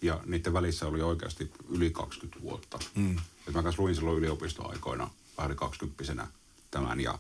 [0.03, 2.79] Ja niiden välissä oli oikeasti yli 20 vuotta.
[2.95, 3.17] Mm.
[3.49, 6.27] Et mä kanssa luin silloin yliopistoaikoina, vähän 20
[6.71, 7.01] tämän.
[7.01, 7.19] Ja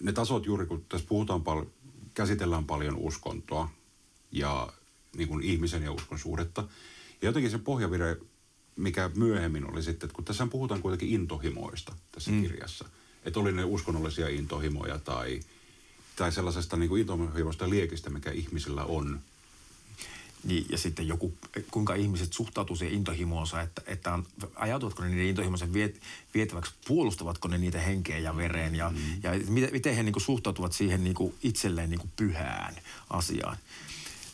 [0.00, 1.70] ne tasot juuri, kun tässä puhutaan paljon,
[2.14, 3.70] käsitellään paljon uskontoa
[4.32, 4.72] ja
[5.16, 6.64] niin kuin ihmisen ja uskon suhdetta.
[7.22, 8.16] Ja jotenkin se pohjavire,
[8.76, 12.42] mikä myöhemmin oli sitten, että kun tässä puhutaan kuitenkin intohimoista tässä mm.
[12.42, 12.88] kirjassa.
[13.24, 15.40] Että oli ne uskonnollisia intohimoja tai,
[16.16, 19.20] tai sellaisesta niin kuin intohimoista liekistä, mikä ihmisillä on.
[20.44, 21.34] Niin, ja sitten joku,
[21.70, 26.00] kuinka ihmiset suhtautuu siihen intohimoonsa, että, että on, ajautuvatko ne niiden intohimoisen viet,
[26.34, 28.96] vietäväksi, puolustavatko ne niitä henkeen ja vereen ja, mm.
[29.22, 32.76] ja miten, miten he niin kuin suhtautuvat siihen niin kuin itselleen niin kuin pyhään
[33.10, 33.56] asiaan.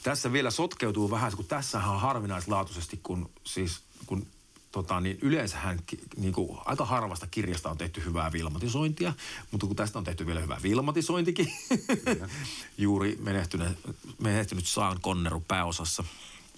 [0.03, 4.27] Tässä vielä sotkeutuu vähän, kun tässähän on harvinaislaatuisesti, kun siis kun
[4.77, 5.79] tota, niin yleensähän
[6.17, 9.13] niin kuin, aika harvasta kirjasta on tehty hyvää vilmatisointia,
[9.51, 11.53] mutta kun tästä on tehty vielä hyvä vilmatisointikin,
[12.79, 13.69] juuri menehtynyt,
[14.19, 16.05] menehtynyt Saan Konneru pääosassa.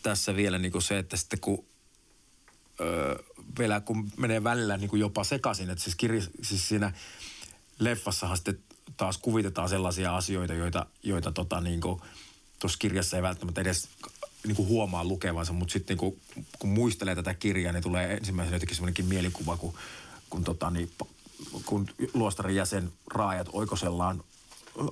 [0.03, 1.65] Tässä vielä niin kuin se, että sitten kun
[2.81, 3.25] öö,
[3.59, 6.93] vielä kun menee välillä niin kuin jopa sekaisin, että siis, kirja, siis siinä
[7.79, 8.59] leffassahan sitten
[8.97, 12.01] taas kuvitetaan sellaisia asioita, joita, joita tota niin kuin,
[12.59, 13.89] tuossa kirjassa ei välttämättä edes
[14.49, 16.21] niin kuin huomaa lukevansa, mutta sitten niin kuin,
[16.59, 19.75] kun muistelee tätä kirjaa, niin tulee ensimmäisenä jotenkin semmoinenkin mielikuva, kun,
[20.31, 20.91] kun, tota, niin,
[21.67, 24.23] kun luostarin jäsen raajat oikosellaan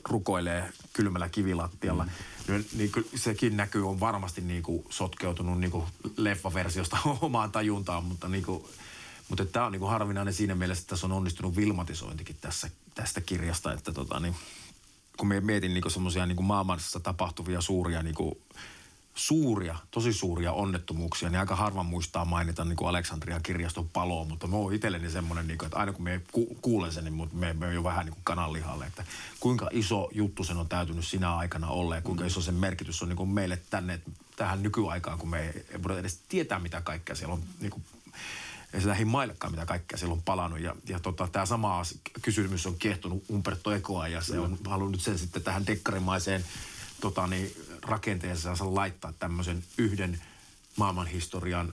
[0.09, 2.11] rukoilee kylmällä kivilattialla, mm.
[2.49, 5.85] niin, niin sekin näkyy on varmasti niin kuin sotkeutunut niin kuin
[6.17, 8.65] leffaversiosta omaan tajuntaan, mutta, niin kuin,
[9.29, 13.21] mutta tämä on niin kuin harvinainen siinä mielessä, että tässä on onnistunut vilmatisointikin tässä, tästä
[13.21, 14.35] kirjasta, että tota, niin,
[15.17, 18.39] kun mietin niin semmoisia niin maailmassa tapahtuvia suuria niin kuin,
[19.17, 24.47] suuria, tosi suuria onnettomuuksia, niin aika harva muistaa mainita niin kuin Aleksandrian kirjaston paloa, mutta
[24.47, 27.53] mä oon itselleni semmoinen, niin kuin, että aina kun me ku, kuulen sen, niin me,
[27.53, 29.05] me jo vähän niin kuin kananlihalle, että
[29.41, 33.09] kuinka iso juttu sen on täytynyt sinä aikana olla ja kuinka iso sen merkitys on
[33.09, 34.01] niin kuin meille tänne
[34.37, 37.85] tähän nykyaikaan, kun me ei, ei voida edes tietää, mitä kaikkea siellä on niin kuin,
[38.73, 40.61] ei se lähin maillekaan, mitä kaikkea siellä on palannut.
[40.61, 41.83] Ja, ja tota, tämä sama
[42.23, 46.45] kysymys on kiehtonut Umberto Ecoa ja se on halunnut sen sitten tähän dekkarimaiseen
[47.01, 47.53] tota, niin,
[47.87, 50.23] rakenteeseensa laittaa tämmöisen yhden
[50.77, 51.73] maailmanhistorian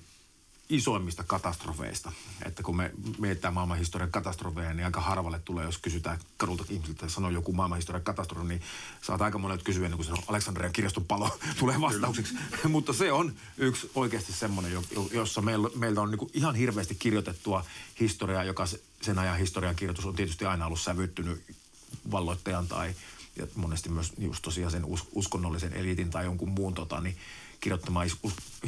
[0.70, 2.12] isoimmista katastrofeista.
[2.46, 7.32] Että kun me mietitään maailmanhistorian katastrofeja, niin aika harvalle tulee, jos kysytään kadulta ihmisiltä, sanoo
[7.32, 8.62] joku maailmanhistorian katastrofi, niin
[9.02, 12.36] saat aika monet kysyä ennen kuin se Aleksandrian kirjaston palo tulee vastaukseksi.
[12.68, 14.72] Mutta se on yksi oikeasti semmoinen,
[15.12, 17.66] jossa meillä, meillä on niin ihan hirveästi kirjoitettua
[18.00, 18.66] historiaa, joka
[19.02, 21.44] sen ajan historian kirjoitus on tietysti aina ollut sävyttynyt
[22.12, 22.96] valloittajan tai
[23.36, 27.18] ja monesti myös just tosiaan sen uskonnollisen eliitin tai jonkun muun tota, niin
[27.60, 28.10] kirjoittamaan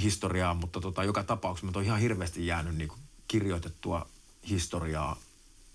[0.01, 2.91] historiaa, mutta tota, joka tapauksessa on ihan hirveästi jäänyt niin
[3.28, 4.08] kirjoitettua
[4.49, 5.17] historiaa,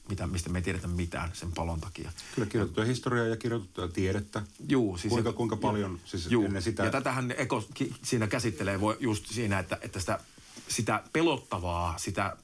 [0.09, 2.12] mitä, mistä me ei tiedetä mitään sen palon takia.
[2.35, 4.42] Kyllä kirjoitettua historiaa ja kirjoitettua tiedettä.
[4.68, 6.44] Juu, siis kuinka, kuinka paljon juu, siis juu.
[6.44, 6.85] ennen sitä...
[6.85, 7.64] Ja tätähän Eko
[8.03, 10.20] siinä käsittelee voi just siinä, että, että sitä,
[10.68, 12.37] sitä pelottavaa, sitä,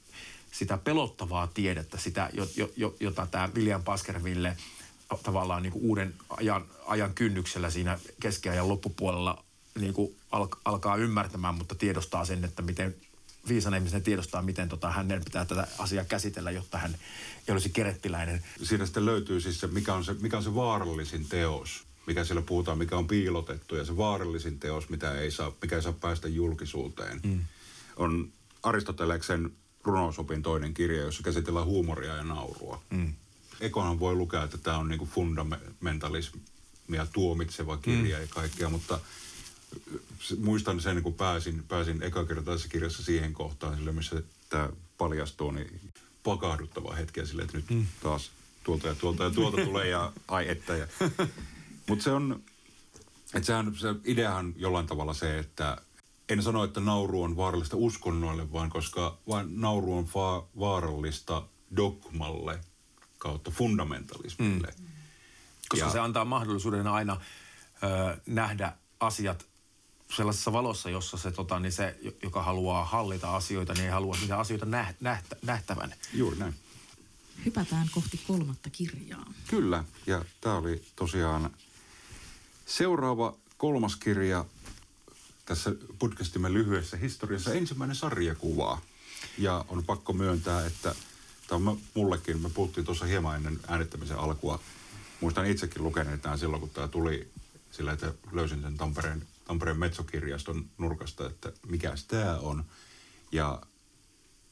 [0.51, 2.29] sitä pelottavaa tiedettä, sitä,
[2.99, 4.57] jota tämä William Paskerville–
[5.23, 9.43] tavallaan niin kuin uuden ajan, ajan kynnyksellä siinä keskiajan loppupuolella
[9.79, 12.95] niin kuin al, alkaa ymmärtämään, mutta tiedostaa sen, että miten
[13.47, 16.95] viisana ihmisen tiedostaa, miten tota, hänen pitää tätä asiaa käsitellä, jotta hän
[17.47, 18.43] ei olisi kerettiläinen.
[18.63, 22.41] Siinä sitten löytyy siis se, mikä on se, mikä on se vaarallisin teos, mikä siellä
[22.41, 26.27] puhutaan, mikä on piilotettu ja se vaarallisin teos, mitä ei saa, mikä ei saa päästä
[26.27, 27.39] julkisuuteen, mm.
[27.95, 28.31] on
[28.63, 29.51] Aristoteleksen
[29.83, 32.81] runousopin toinen kirja, jossa käsitellään huumoria ja naurua.
[32.89, 33.13] Mm.
[33.61, 38.21] Ekohan voi lukea, että tämä on niinku fundamentalismia tuomitseva kirja mm.
[38.21, 38.99] ja kaikkea, mutta
[40.37, 45.81] muistan sen, kun pääsin, pääsin ekakertaisessa kirjassa siihen kohtaan, sille, missä tämä paljastuu, niin
[46.23, 47.87] pakahduttava hetki sille, että nyt mm.
[48.03, 48.31] taas
[48.63, 50.77] tuolta ja tuolta ja tuolta tulee ja ai että.
[50.77, 50.87] Ja.
[51.89, 52.41] Mutta se on,
[53.33, 55.77] että sehän, se ideahan jollain tavalla se, että
[56.29, 61.43] en sano, että nauru on vaarallista uskonnoille, vaan koska vain nauru on fa- vaarallista
[61.75, 62.59] dogmalle
[63.17, 64.73] kautta fundamentalismille.
[64.79, 64.85] Mm.
[65.69, 67.21] Koska ja, se antaa mahdollisuuden aina
[67.83, 69.45] ö, nähdä asiat
[70.15, 74.37] sellaisessa valossa, jossa se, tota, niin se, joka haluaa hallita asioita, niin ei halua niitä
[74.37, 75.93] asioita näh, nähtä, nähtävän.
[76.13, 76.55] Juuri näin.
[77.45, 79.33] Hypätään kohti kolmatta kirjaa.
[79.47, 81.49] Kyllä, ja tämä oli tosiaan
[82.65, 84.45] seuraava kolmas kirja
[85.45, 88.81] tässä podcastimme lyhyessä historiassa ensimmäinen sarjakuva.
[89.37, 90.95] Ja on pakko myöntää, että–
[91.47, 94.59] tämä on mullekin, me puhuttiin tuossa hieman ennen äänittämisen alkua.
[95.21, 97.31] Muistan itsekin lukeneet silloin, kun tämä tuli
[97.71, 102.65] sillä, että löysin sen Tampereen, Tampereen Metsokirjaston nurkasta, että mikä tämä on.
[103.31, 103.61] Ja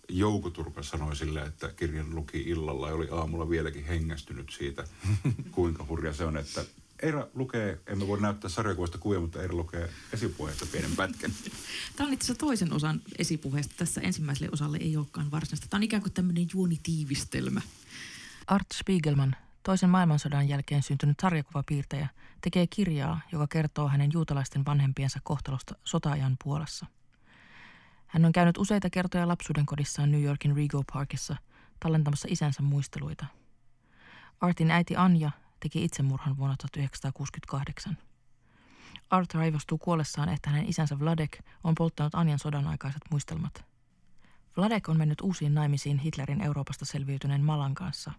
[0.10, 4.84] Jouko Turpa sanoi sille, että kirjan luki illalla ja oli aamulla vieläkin hengästynyt siitä,
[5.52, 6.66] kuinka hurja se on, että
[7.02, 11.32] Eira lukee, emme voi näyttää sarjakuvasta kuvia, mutta Eira lukee esipuheesta pienen pätkän.
[11.96, 13.74] Tämä on itse asiassa toisen osan esipuheesta.
[13.78, 15.68] Tässä ensimmäiselle osalle ei olekaan varsinaista.
[15.70, 17.62] Tämä on ikään kuin tämmöinen juonitiivistelmä.
[18.48, 22.08] Art Spiegelman, toisen maailmansodan jälkeen syntynyt sarjakuvapiirtäjä,
[22.42, 26.86] tekee kirjaa, joka kertoo hänen juutalaisten vanhempiensa kohtalosta sotaajan Puolassa.
[28.08, 31.36] Hän on käynyt useita kertoja lapsuuden kodissaan New Yorkin Rego Parkissa
[31.80, 33.26] tallentamassa isänsä muisteluita.
[34.42, 37.98] Artin äiti Anja teki itsemurhan vuonna 1968.
[39.10, 43.66] Art raivostuu kuollessaan, että hänen isänsä Vladek on polttanut Anjan sodan aikaiset muistelmat.
[44.58, 48.12] Vladek on mennyt uusiin naimisiin Hitlerin Euroopasta selviytyneen Malan kanssa.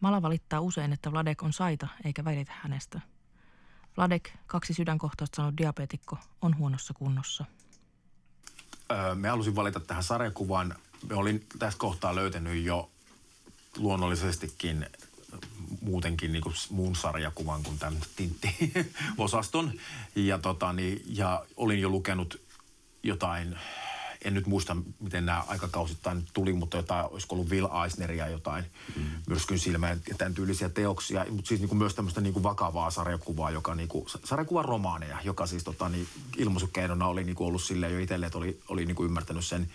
[0.00, 3.00] Mala valittaa usein, että Vladek on saita eikä välitä hänestä.
[3.96, 7.44] Vladek, kaksi sydänkohtausta sanonut diabetikko, on huonossa kunnossa.
[8.92, 10.74] Öö, me halusin valita tähän sarjakuvaan.
[11.08, 12.90] Me olin tässä kohtaa löytänyt jo
[13.76, 14.86] luonnollisestikin
[15.80, 19.72] muutenkin niin kuin muun sarjakuvan kuin tämän Tintti-osaston.
[20.16, 22.40] Ja, tota, niin, ja olin jo lukenut
[23.02, 23.56] jotain
[24.24, 28.64] en nyt muista, miten nämä aikakausittain tuli, mutta jotain, olisiko ollut Will Eisneria jotain,
[28.96, 29.02] mm.
[29.28, 33.74] myrskyn silmä ja tämän tyylisiä teoksia, mutta siis niinku myös tämmöistä niinku vakavaa sarjakuvaa, joka
[33.74, 38.38] niinku, sarjakuvan romaaneja, joka siis tota, niin, ilmaisukeinona oli niinku ollut silleen jo itselle, että
[38.38, 39.70] oli, oli niinku ymmärtänyt sen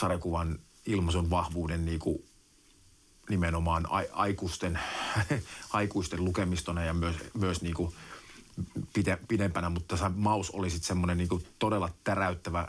[0.00, 2.24] sarjakuvan ilmaisun vahvuuden niinku
[3.28, 4.78] nimenomaan aikuisten,
[5.70, 7.94] aikuisten lukemistona ja myös, myös niinku
[8.92, 12.68] pide, pidempänä, mutta se maus oli sitten semmoinen niinku todella täräyttävä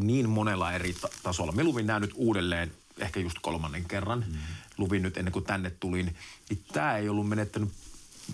[0.00, 1.52] niin, niin monella eri ta- tasolla.
[1.52, 4.24] Me luvin nämä nyt uudelleen ehkä just kolmannen kerran.
[4.28, 4.38] Mm.
[4.78, 6.16] Luvin nyt ennen kuin tänne tulin.
[6.50, 7.68] Niin tämä ei ollut menettänyt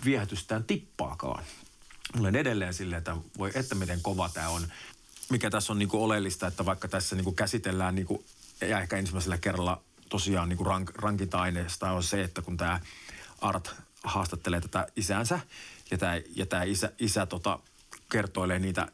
[0.05, 1.43] viehätystään tippaakaan.
[2.19, 4.67] Olen edelleen silleen, että voi että miten kova tämä on.
[5.29, 8.23] Mikä tässä on niinku oleellista, että vaikka tässä niinku käsitellään niinku,
[8.61, 12.79] ja ehkä ensimmäisellä kerralla tosiaan niinku rank, rankinta-aineesta on se, että kun tämä
[13.41, 15.39] Art haastattelee tätä isänsä
[15.91, 17.59] ja tämä ja tää isä, isä tota,
[18.11, 18.87] kertoilee niitä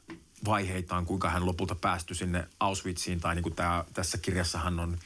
[0.45, 3.19] vaiheitaan, kuinka hän lopulta päästyi sinne Auschwitziin.
[3.19, 4.97] Tai niin kuin tää, tässä kirjassahan on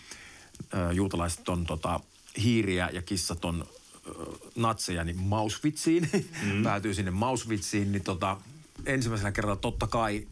[0.74, 2.00] ö, juutalaiset on tota,
[2.38, 3.68] hiiriä ja kissat on
[4.08, 4.12] ö,
[4.56, 6.10] natseja, niin Mauswitziin.
[6.44, 6.64] Mm.
[6.64, 8.38] Päätyy sinne Mauswitziin, niin tota,
[8.86, 10.28] ensimmäisellä kerralla totta kai,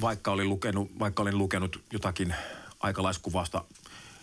[0.00, 2.34] vaikka olin lukenut, vaikka olin lukenut jotakin
[2.80, 3.64] aikalaiskuvasta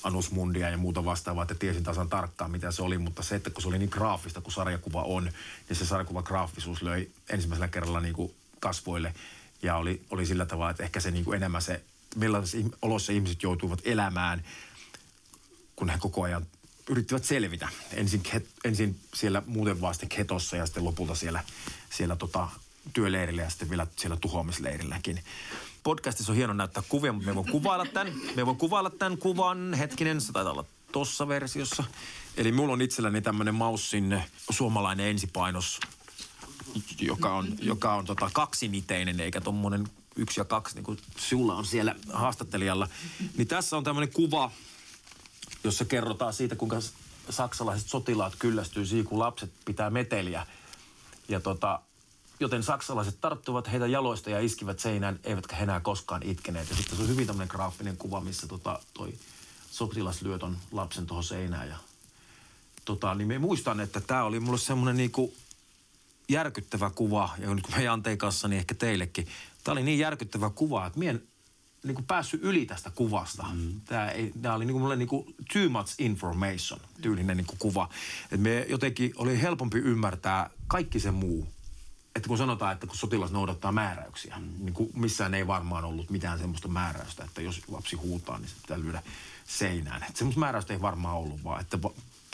[0.04, 3.50] Anus Mundia ja muuta vastaavaa, että tiesin tasan tarkkaan, mitä se oli, mutta se, että
[3.50, 5.24] kun se oli niin graafista kuin sarjakuva on,
[5.70, 9.14] niin se sarjakuva graafisuus löi ensimmäisellä kerralla niin kuin kasvoille
[9.62, 11.84] ja oli, oli sillä tavalla, että ehkä se niin kuin enemmän se,
[12.16, 14.44] millaisessa olossa ihmiset joutuivat elämään,
[15.76, 16.46] kun he koko ajan
[16.90, 17.68] yrittivät selvitä.
[17.94, 18.24] Ensin,
[18.64, 21.44] ensin siellä muuten vaan sitten ketossa ja sitten lopulta siellä,
[21.90, 22.48] siellä tota,
[22.94, 25.24] työleirillä ja sitten vielä siellä tuhoamisleirilläkin.
[25.84, 28.14] Podcastissa on hieno näyttää kuvia, mutta me voin kuvailla tämän.
[28.36, 29.74] Me voin kuvailla tämän kuvan.
[29.74, 31.84] Hetkinen, se taitaa olla tossa versiossa.
[32.38, 35.80] Eli mulla on itselläni tämmöinen Maussin suomalainen ensipainos,
[37.02, 41.66] joka on, joka on tota kaksiniteinen eikä tuommoinen yksi ja kaksi, niin kuin sulla on
[41.66, 42.88] siellä haastattelijalla.
[43.38, 44.52] Niin tässä on tämmöinen kuva,
[45.64, 46.78] jossa kerrotaan siitä, kuinka
[47.30, 50.48] saksalaiset sotilaat kyllästyy siihen, kun lapset pitää meteliä.
[51.28, 51.82] Ja tota,
[52.42, 56.70] joten saksalaiset tarttuvat heitä jaloista ja iskivät seinään, eivätkä he enää koskaan itkeneet.
[56.70, 59.14] Ja sitten se on hyvin tämmöinen graafinen kuva, missä tota, toi
[59.72, 61.68] sotilas lyö ton lapsen tuohon seinään.
[61.68, 61.78] Ja,
[62.86, 65.34] tota, niin me muistan, että tämä oli mulle semmoinen niinku
[66.30, 69.28] järkyttävä kuva, ja nyt kun me Janteen kanssa, niin ehkä teillekin.
[69.64, 71.24] Tämä oli niin järkyttävä kuva, että mien
[71.84, 73.46] niin kuin päässyt yli tästä kuvasta.
[73.54, 73.82] Mm.
[73.86, 77.60] Tämä, ei, tämä oli niin kuin mulle niin kuin too much information tyylinen niin kuin
[77.60, 77.90] kuva.
[78.32, 81.48] Et me jotenkin oli helpompi ymmärtää kaikki se muu.
[82.16, 86.40] Että kun sanotaan, että kun sotilas noudattaa määräyksiä, niin kuin missään ei varmaan ollut mitään
[86.40, 89.04] semmoista määräystä, että jos lapsi huutaa, niin se pitää lyödä
[89.48, 90.04] seinään.
[90.04, 91.78] Että semmoista määräystä ei varmaan ollut, vaan että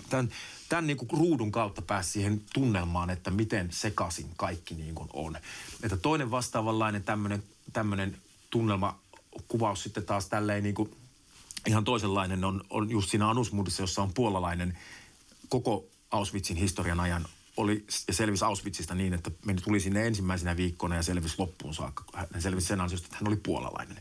[0.09, 0.29] tämän,
[0.69, 5.37] tämän niin kuin ruudun kautta pääsi siihen tunnelmaan, että miten sekaisin kaikki niin kuin on.
[5.83, 8.17] Että toinen vastaavanlainen tämmöinen, tämmöinen
[8.49, 8.99] tunnelma,
[9.47, 10.95] kuvaus sitten taas tälleen niin kuin
[11.67, 14.77] ihan toisenlainen on, on just siinä Anusmudissa, jossa on puolalainen
[15.49, 17.25] koko Auschwitzin historian ajan
[17.57, 22.03] oli ja selvisi Auschwitzista niin, että meni tuli sinne ensimmäisenä viikkona ja selvisi loppuun saakka.
[22.13, 23.97] Hän selvisi sen ansiosta, että hän oli puolalainen,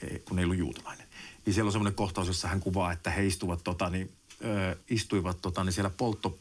[0.00, 1.06] e, kun ei ollut juutalainen.
[1.46, 4.12] Niin siellä on semmoinen kohtaus, jossa hän kuvaa, että he istuvat tota, niin,
[4.44, 6.38] ö, istuivat tota, niin siellä, poltto,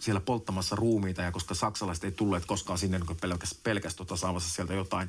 [0.00, 4.54] siellä polttamassa ruumiita ja koska saksalaiset ei tulleet koskaan sinne niin pelkäs, pelkäs tota, saamassa
[4.54, 5.08] sieltä jotain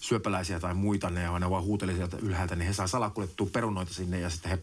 [0.00, 4.20] syöpäläisiä tai muita, ne, ne vaan huuteli sieltä ylhäältä, niin he saa salakuljettua perunoita sinne
[4.20, 4.58] ja sitten he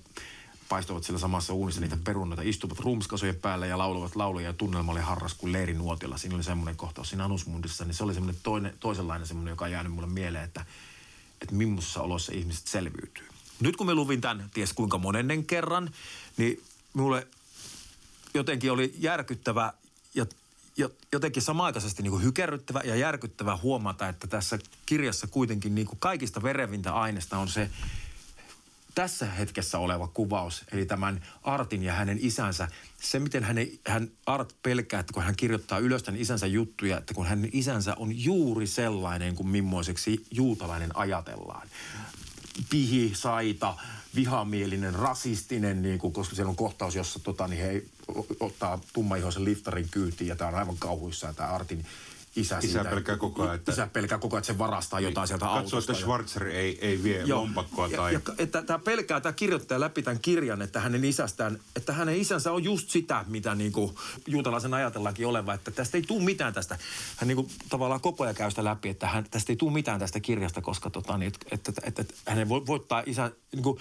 [0.69, 5.02] paistoivat siellä samassa uunissa niitä perunoita, istuvat ruumiskasojen päällä ja laulavat lauluja ja tunnelma oli
[5.02, 6.17] harras kuin nuotilla.
[6.17, 9.71] Siinä oli semmoinen kohtaus siinä Anusmundissa, niin se oli semmoinen toinen, toisenlainen semmoinen, joka on
[9.71, 10.65] jäänyt mulle mieleen, että,
[11.41, 13.28] että millaisissa oloissa ihmiset selviytyy.
[13.60, 15.89] Nyt kun me luvin tämän, ties kuinka monennen kerran,
[16.38, 17.28] niin mulle
[18.34, 19.73] jotenkin oli järkyttävä
[20.78, 25.99] ja jotenkin samaaikaisesti niin kuin hykerryttävä ja järkyttävä huomata, että tässä kirjassa kuitenkin niin kuin
[25.99, 27.69] kaikista verevintä aineesta on se
[28.95, 32.67] tässä hetkessä oleva kuvaus, eli tämän Artin ja hänen isänsä,
[33.01, 37.13] se miten hän, hän Art pelkää, että kun hän kirjoittaa ylös tämän isänsä juttuja, että
[37.13, 41.67] kun hänen isänsä on juuri sellainen kuin mimmoiseksi juutalainen ajatellaan.
[42.69, 43.77] Pihi, saita,
[44.15, 47.83] vihamielinen, rasistinen, niin kuin, koska siellä on kohtaus, jossa tota, niin he
[48.39, 51.85] ottaa tummaihoisen liftarin kyytiin ja tämä on aivan kauhuissaan tämä Artin
[52.36, 53.71] isä, isä siitä, pelkää koko ajan, että...
[53.71, 55.75] Isä pelkää koko ajan, että se varastaa niin, jotain sieltä autosta.
[55.75, 56.54] Katsoo, että Schwarzer ja...
[56.60, 57.40] ei, ei vie Joo.
[57.42, 58.13] lompakkoa ja, tai...
[58.13, 62.52] Ja, että tämä pelkää, tämä kirjoittaja läpi tämän kirjan, että hänen isästään, että hänen isänsä
[62.52, 63.96] on just sitä, mitä niin kuin
[64.27, 66.77] juutalaisen ajatellaankin oleva, että tästä ei tule mitään tästä.
[67.17, 70.00] Hän niin kuin tavallaan koko ajan käy sitä läpi, että hän, tästä ei tule mitään
[70.00, 73.79] tästä kirjasta, koska tota, niin, että, että, että, että hänen voi voittaa isä, niin kuin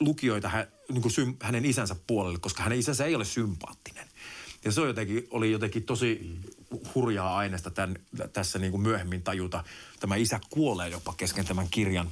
[0.00, 4.08] lukijoita hän, niin kuin sym, hänen isänsä puolelle, koska hänen isänsä ei ole sympaattinen.
[4.64, 6.38] Ja se on jotenkin, oli jotenkin tosi
[6.94, 7.70] hurjaa aineesta
[8.32, 9.64] tässä niin kuin myöhemmin tajuta.
[10.00, 12.10] Tämä isä kuolee jopa kesken tämän kirjan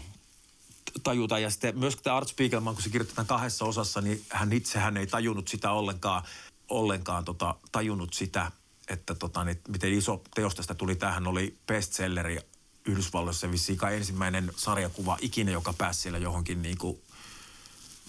[1.02, 1.38] tajuta.
[1.38, 5.06] Ja sitten myös tämä Art Spiegelman, kun se kirjoitetaan kahdessa osassa, niin hän itsehän ei
[5.06, 6.22] tajunnut sitä ollenkaan,
[6.68, 8.52] ollenkaan tota, tajunnut sitä,
[8.88, 10.96] että tota, niin, miten iso teos tästä tuli.
[10.96, 12.38] Tämähän oli bestselleri
[12.84, 17.02] Yhdysvalloissa vissiin ensimmäinen sarjakuva ikinä, joka pääsi siellä johonkin niin kuin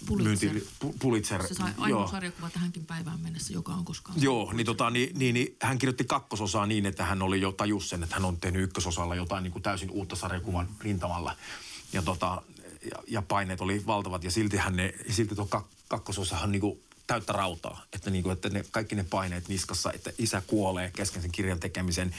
[0.06, 0.50] Pulitzer.
[0.50, 1.48] myynti, pu- Pulitzer.
[1.48, 1.84] Se sai joo.
[1.84, 4.22] ainoa sarjakuva tähänkin päivään mennessä, joka on koskaan.
[4.22, 7.90] Joo, niin, tota, niin, niin, niin, hän kirjoitti kakkososaa niin, että hän oli jo tajus
[7.90, 11.36] sen, että hän on tehnyt ykkösosalla jotain niin kuin täysin uutta sarjakuvan rintamalla.
[11.94, 12.42] Ja, tota,
[12.92, 16.80] ja, ja paineet oli valtavat ja silti, hän ne, silti tuo kak, kakkososahan niin kuin
[17.08, 17.86] täyttä rautaa.
[17.94, 21.60] Että, niin kuin, että ne, kaikki ne paineet niskassa, että isä kuolee kesken sen kirjan
[21.60, 22.16] tekemisen.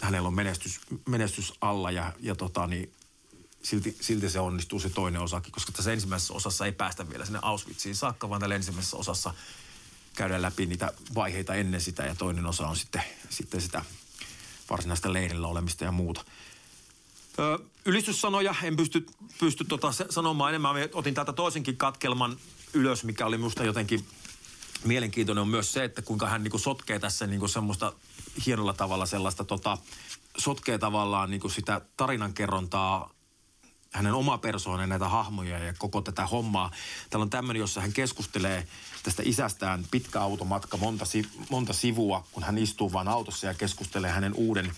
[0.00, 2.92] Hänellä on menestys, menestys alla ja, ja tota, niin,
[3.62, 7.38] silti, silti se onnistuu se toinen osakin, koska tässä ensimmäisessä osassa ei päästä vielä sinne
[7.42, 9.34] Auschwitziin saakka, vaan tällä ensimmäisessä osassa
[10.16, 13.84] käydään läpi niitä vaiheita ennen sitä ja toinen osa on sitten, sitten sitä
[14.70, 16.24] varsinaista leirillä olemista ja muuta.
[17.38, 19.06] Ö, ylistyssanoja en pysty,
[19.40, 20.74] pysty tota sanomaan enemmän.
[20.76, 22.36] Mä otin täältä toisenkin katkelman
[22.74, 24.06] ylös, mikä oli minusta jotenkin
[24.84, 27.92] mielenkiintoinen on myös se, että kuinka hän niinku sotkee tässä niinku semmoista
[28.46, 29.78] hienolla tavalla sellaista tota,
[30.38, 33.10] sotkee tavallaan niinku sitä tarinankerrontaa
[33.92, 36.70] hänen oma persoonaan näitä hahmoja ja koko tätä hommaa.
[37.10, 38.66] Täällä on tämmöinen, jossa hän keskustelee
[39.02, 41.04] tästä isästään pitkä automatka, monta,
[41.50, 44.72] monta sivua, kun hän istuu vaan autossa ja keskustelee hänen uuden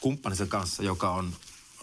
[0.00, 1.32] kumppaninsa kanssa, joka on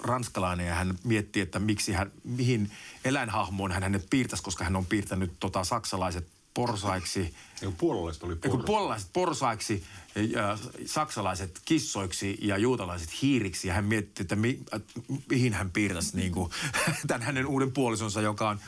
[0.02, 2.72] ranskalainen ja hän miettii, että miksi hän, mihin
[3.06, 7.34] eläinhahmoon hän hänet piirtäisi, koska hän on piirtänyt tota, saksalaiset porsaiksi,
[7.64, 8.66] kun puolalaiset oli kun porra.
[8.66, 9.84] puolalaiset porsaiksi,
[10.16, 13.68] ja saksalaiset kissoiksi ja juutalaiset hiiriksi.
[13.68, 16.52] Ja hän mietti, että, mi, että mihin hän piirtäisi niin kuin,
[17.08, 18.60] tämän hänen uuden puolisonsa, joka on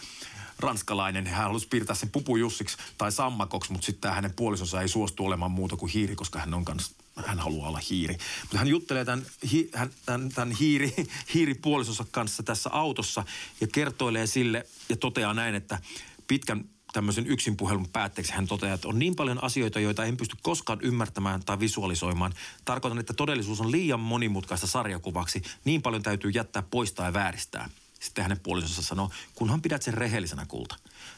[0.59, 1.27] ranskalainen.
[1.27, 5.75] Hän halusi piirtää sen pupujussiksi tai sammakoksi, mutta sitten hänen puolisonsa ei suostu olemaan muuta
[5.75, 8.17] kuin hiiri, koska hän on kans, hän haluaa olla hiiri.
[8.41, 10.93] Mutta hän juttelee tämän, hi, hän, tämän, tämän hiiri,
[11.33, 13.23] hiiripuolisonsa kanssa tässä autossa
[13.61, 15.79] ja kertoilee sille ja toteaa näin, että
[16.27, 16.65] pitkän
[16.98, 20.80] tämmöisen yksin puhelun päätteeksi hän toteaa, että on niin paljon asioita, joita en pysty koskaan
[20.82, 22.34] ymmärtämään tai visualisoimaan.
[22.66, 25.41] Tarkoitan, että todellisuus on liian monimutkaista sarjakuvaksi.
[25.66, 27.70] Niin paljon täytyy jättää poistaa ja vääristää.
[28.00, 30.76] Sitten hänen puolisonsa sanoo, kunhan pidät sen rehellisenä kulta.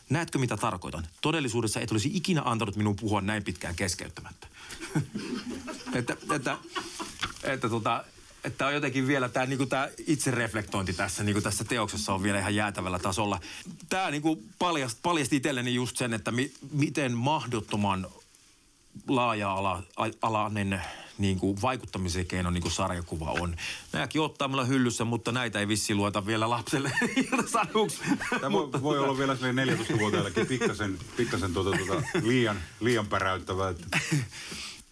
[0.09, 1.07] Näetkö mitä tarkoitan?
[1.21, 4.47] Todellisuudessa et olisi ikinä antanut minun puhua näin pitkään keskeyttämättä.
[5.99, 6.57] että, että,
[7.43, 8.03] että tota,
[8.43, 12.55] että on jotenkin vielä tämä niinku tää itsereflektointi tässä, niinku tässä teoksessa on vielä ihan
[12.55, 13.39] jäätävällä tasolla.
[13.89, 18.07] Tämä niinku paljasti, paljasti itselleni just sen, että mi, miten mahdottoman
[19.07, 20.81] laaja-alainen
[21.17, 23.55] niin kuin vaikuttamisen keino niin kuin sarjakuva on.
[23.93, 26.91] Nämäkin ottaa meillä hyllyssä, mutta näitä ei vissi lueta vielä lapselle.
[28.41, 33.69] Tämä voi, voi olla vielä sille 14-vuotiaillekin pikkasen, pikkasen tuota, tuota, liian, liian päräyttävää.
[33.69, 33.99] Että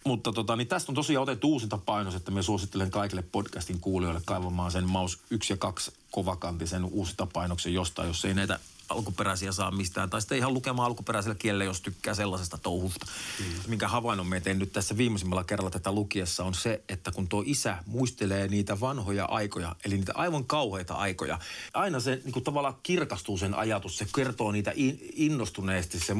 [0.08, 4.20] Mutta tota, niin tästä on tosiaan otettu uusinta painos, että me suosittelen kaikille podcastin kuulijoille
[4.24, 8.58] kaivamaan sen Maus 1 ja 2 kovakantisen uusinta painoksen jostain, jos ei näitä
[8.88, 10.10] alkuperäisiä saa mistään.
[10.10, 13.06] Tai sitten ihan lukemaan alkuperäisellä kielellä, jos tykkää sellaisesta touhusta.
[13.40, 13.44] Mm.
[13.66, 17.42] Minkä havainnon me tein nyt tässä viimeisimmällä kerralla tätä lukiessa on se, että kun tuo
[17.46, 21.38] isä muistelee niitä vanhoja aikoja, eli niitä aivan kauheita aikoja,
[21.74, 26.16] aina se niin kuin tavallaan kirkastuu sen ajatus, se kertoo niitä in, innostuneesti, se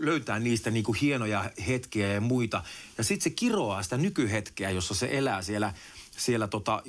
[0.00, 2.62] löytää niistä niin kuin hienoja hetkiä ja muita.
[2.98, 5.74] Ja sitten se kiroaa sitä nykyhetkeä, jossa se elää siellä,
[6.16, 6.82] siellä tota,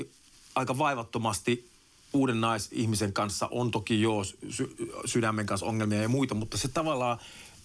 [0.56, 1.71] aika vaivattomasti
[2.14, 7.18] uuden naisihmisen kanssa on toki jo sy- sydämen kanssa ongelmia ja muita, mutta se tavallaan,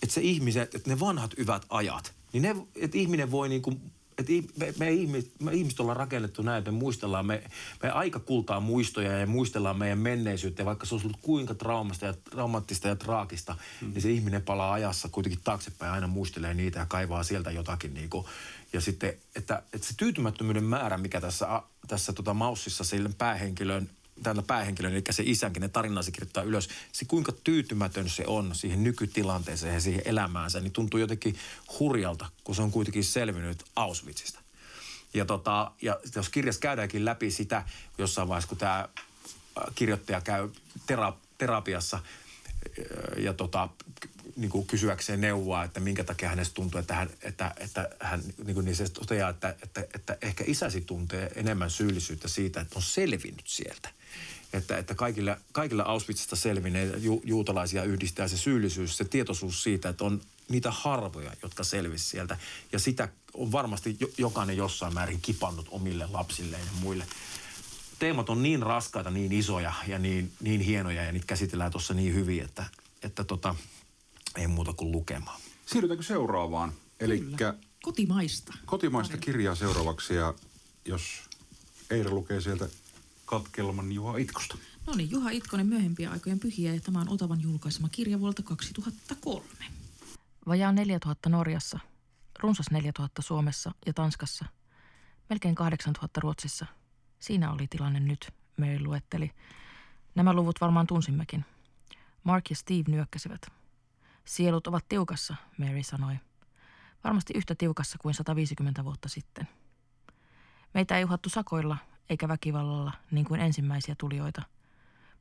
[0.02, 3.80] että se ihmiset, että ne vanhat hyvät ajat, niin ne, että ihminen voi niin kuin,
[4.18, 7.42] että me, me, ihmiset, me ihmiset ollaan rakennettu näin, että me muistellaan, me,
[7.82, 12.06] me aika kultaa muistoja ja muistellaan meidän menneisyyttä, ja vaikka se olisi ollut kuinka traumasta
[12.06, 13.90] ja traumaattista ja traagista, mm.
[13.90, 18.10] niin se ihminen palaa ajassa kuitenkin taaksepäin aina muistelee niitä ja kaivaa sieltä jotakin niin
[18.10, 18.26] kuin,
[18.72, 23.90] ja sitten, että, että se tyytymättömyyden määrä, mikä tässä, tässä tota Maussissa sille päähenkilön
[24.22, 28.54] tällä päähenkilön, eli se isänkin, ne tarinaa se kirjoittaa ylös, se kuinka tyytymätön se on
[28.54, 31.38] siihen nykytilanteeseen ja siihen elämäänsä, niin tuntuu jotenkin
[31.78, 34.40] hurjalta, kun se on kuitenkin selvinnyt Auschwitzista.
[35.14, 37.64] Ja, tota, ja jos kirjassa käydäänkin läpi sitä,
[37.98, 38.88] jossain vaiheessa kun tämä
[39.74, 40.48] kirjoittaja käy
[40.86, 42.00] tera, terapiassa
[42.78, 43.68] ö, ja tota,
[44.36, 48.54] niin kuin kysyäkseen neuvoa, että minkä takia hänestä tuntuu, että hän, että, että hän niin,
[48.54, 52.82] kuin niin se toteaa, että, että, että ehkä isäsi tuntee enemmän syyllisyyttä siitä, että on
[52.82, 53.95] selvinnyt sieltä.
[54.52, 60.04] Että, että kaikille, kaikille Auschwitzista selvinneitä ju, juutalaisia yhdistää se syyllisyys, se tietoisuus siitä, että
[60.04, 62.38] on niitä harvoja, jotka selvisi sieltä.
[62.72, 67.06] Ja sitä on varmasti jo, jokainen jossain määrin kipannut omille lapsilleen ja muille
[67.98, 72.14] teemat on niin raskaita, niin isoja ja niin, niin hienoja ja niitä käsitellään tuossa niin
[72.14, 72.64] hyvin, että,
[73.02, 73.54] että tota,
[74.36, 75.40] ei muuta kuin lukemaan.
[75.66, 76.72] siirrytäänkö seuraavaan?
[77.00, 77.54] Eli Kyllä.
[77.82, 78.54] Kotimaista.
[78.66, 80.34] kotimaista kirjaa seuraavaksi ja
[80.84, 81.02] jos
[81.90, 82.68] Eira lukee sieltä
[83.26, 84.58] katkelman Juha Itkosta.
[84.86, 89.46] No niin, Juha Itkonen myöhempien aikojen pyhiä ja tämä on Otavan julkaisema kirja vuodelta 2003.
[90.48, 91.78] Vajaa 4000 Norjassa,
[92.38, 94.44] runsas 4000 Suomessa ja Tanskassa,
[95.30, 96.66] melkein 8000 Ruotsissa.
[97.18, 99.30] Siinä oli tilanne nyt, Mary luetteli.
[100.14, 101.44] Nämä luvut varmaan tunsimmekin.
[102.24, 103.46] Mark ja Steve nyökkäsivät.
[104.24, 106.16] Sielut ovat tiukassa, Mary sanoi.
[107.04, 109.48] Varmasti yhtä tiukassa kuin 150 vuotta sitten.
[110.74, 111.76] Meitä ei uhattu sakoilla
[112.10, 114.42] eikä väkivallalla niin kuin ensimmäisiä tulijoita,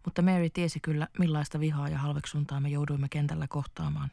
[0.06, 4.12] mutta Mary tiesi kyllä millaista vihaa ja halveksuntaa me jouduimme kentällä kohtaamaan.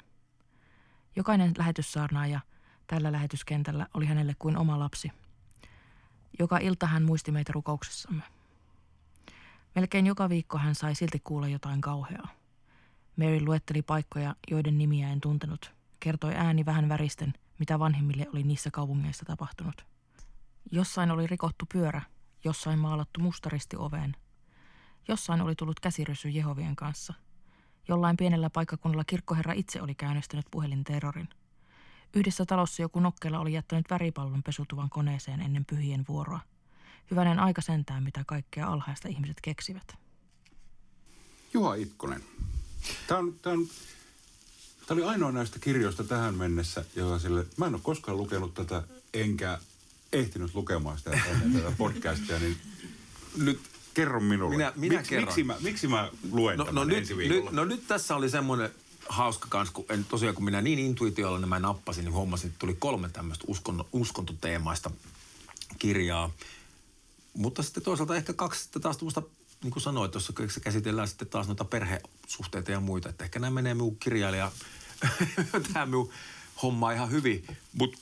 [1.17, 2.41] Jokainen lähetyssaarnaaja
[2.87, 5.13] tällä lähetyskentällä oli hänelle kuin oma lapsi.
[6.39, 8.23] Joka ilta hän muisti meitä rukouksessamme.
[9.75, 12.29] Melkein joka viikko hän sai silti kuulla jotain kauheaa.
[13.17, 15.75] Mary luetteli paikkoja, joiden nimiä en tuntenut.
[16.01, 19.87] Kertoi ääni vähän väristen, mitä vanhemmille oli niissä kaupungeissa tapahtunut.
[20.71, 22.03] Jossain oli rikottu pyörä,
[22.45, 24.17] jossain maalattu mustaristi oveen.
[25.09, 27.15] Jossain oli tullut käsirysy Jehovien kanssa.
[27.89, 31.29] Jollain pienellä paikkakunnalla kirkkoherra itse oli käynnistänyt puhelinterrorin.
[32.15, 36.41] Yhdessä talossa joku nokkela oli jättänyt väripallon pesutuvan koneeseen ennen pyhien vuoroa.
[37.11, 39.95] Hyvänen aika sentään, mitä kaikkea alhaista ihmiset keksivät.
[41.55, 42.23] Juha Itkonen.
[43.07, 43.69] Tämä, on, tämä, on,
[44.87, 48.83] tämä oli ainoa näistä kirjoista tähän mennessä, joka sille, mä en ole koskaan lukenut tätä,
[49.15, 49.59] enkä
[50.13, 51.11] ehtinyt lukemaan sitä
[51.53, 52.57] tätä podcastia, niin
[53.37, 53.61] nyt
[53.95, 54.57] kerro minulle.
[54.57, 55.27] Minä- minä miksi, kerron.
[55.27, 57.45] Miksi mä, miksi mä luen No, no, nyt, ensi viikolla?
[57.45, 58.71] nyt, no nyt tässä oli semmoinen
[59.09, 62.77] hauska kans, kun en, tosiaan kun minä niin intuitiolla mä nappasin, niin huomasin, että tuli
[62.79, 64.91] kolme tämmöistä uskon, uskontoteemaista
[65.79, 66.31] kirjaa.
[67.35, 69.23] Mutta sitten toisaalta ehkä kaksi sitten taas tuommoista,
[69.63, 70.33] niin kuin sanoit, tuossa
[70.63, 73.09] käsitellään sitten taas noita perhesuhteita ja muita.
[73.09, 74.53] Että ehkä nämä menee minun kirjailija,
[75.73, 76.11] tämä minun
[76.63, 77.47] homma ihan hyvin.
[77.73, 77.99] Mutta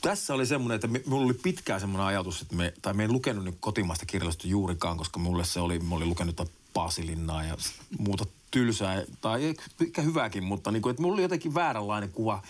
[0.00, 3.12] tässä oli semmoinen, että me- minulla oli pitkään semmoinen ajatus, että me, tai me en
[3.12, 7.56] lukenut nyt kotimaista kirjallisuutta juurikaan, koska mulle se oli, mä olin lukenut Paasilinnaa ja
[7.98, 9.44] muuta tylsää, tai
[9.80, 12.42] ehkä- hyvääkin, mutta niin kuin, että mulla oli jotenkin vääränlainen kuva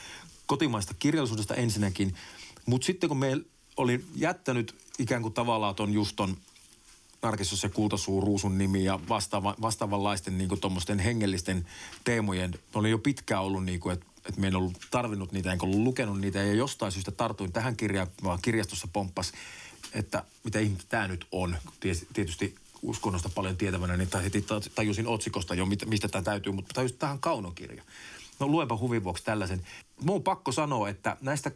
[0.46, 2.14] kotimaista kirjallisuudesta ensinnäkin.
[2.66, 3.40] Mutta sitten kun me
[3.76, 6.36] olin jättänyt ikään kuin tavallaan ton just ton
[7.22, 11.66] Narkissos ja Kultasuu, Ruusun nimi ja vastaava, vastaavanlaisten niin kuin hengellisten
[12.05, 12.51] teemojen.
[12.51, 15.66] Mä olin jo pitkään ollut niin kuin, että, että me en ollut tarvinnut niitä, enkä
[15.66, 16.39] ollut lukenut niitä.
[16.39, 19.33] Ja jostain syystä tartuin tähän kirjaan, vaan kirjastossa pomppas,
[19.93, 21.57] että mitä ihmettä tämä nyt on.
[22.12, 26.99] Tietysti uskonnosta paljon tietävänä, niin heti ta- tajusin otsikosta jo, mistä tämä täytyy, mutta tajusin,
[26.99, 27.83] tähän kaunokirja.
[28.39, 29.66] No luenpa huvin vuoksi tällaisen.
[30.01, 31.51] Mun pakko sanoa, että näistä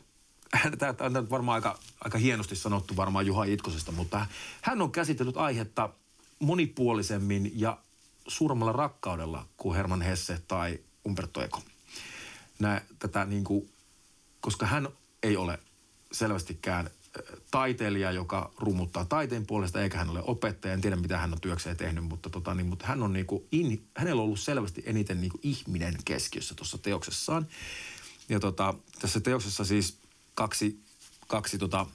[0.79, 4.27] Tämä on varmaan aika, aika hienosti sanottu varmaan Juha Itkosesta, mutta
[4.63, 5.91] hän on käsitellyt aihetta
[6.39, 7.79] monipuolisemmin ja
[8.29, 11.63] suuremmalla rakkaudella kuin Herman Hesse tai Umberto Eco.
[12.59, 13.73] Nää, tätä niin kuin,
[14.41, 14.89] koska hän
[15.23, 15.59] ei ole
[16.13, 16.91] selvästikään
[17.51, 20.75] taiteilija, joka rummuttaa taiteen puolesta, eikä hän ole opettaja.
[20.75, 23.45] En tiedä, mitä hän on työkseen tehnyt, mutta, tota, niin, mutta hän on niin kuin,
[23.53, 27.47] in, hänellä on ollut selvästi eniten niin kuin ihminen keskiössä tuossa teoksessaan.
[28.29, 29.99] Ja tota, tässä teoksessa siis
[30.35, 30.81] kaksi,
[31.27, 31.87] kaksi tota,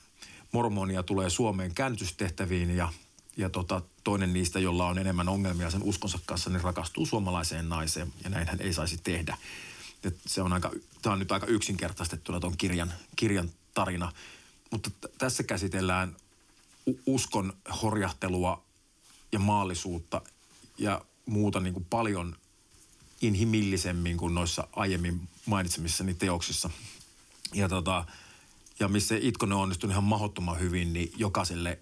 [0.51, 2.93] mormonia tulee Suomeen käännytystehtäviin ja,
[3.38, 8.14] ja tota, toinen niistä, jolla on enemmän ongelmia sen uskonsa kanssa, niin rakastuu suomalaiseen naiseen
[8.24, 9.38] ja näin hän ei saisi tehdä.
[10.25, 10.71] Se on aika,
[11.01, 14.11] tämä on nyt aika yksinkertaistettuna tuon kirjan, kirjan tarina,
[14.71, 16.15] mutta t- tässä käsitellään
[17.05, 18.63] uskon horjahtelua
[19.31, 20.21] ja maallisuutta
[20.77, 22.35] ja muuta niin kuin paljon
[23.21, 26.69] inhimillisemmin kuin noissa aiemmin mainitsemissani teoksissa.
[27.53, 28.05] Ja, tota,
[28.79, 31.79] ja missä Itkonen on onnistunut ihan mahdottoman hyvin, niin jokaiselle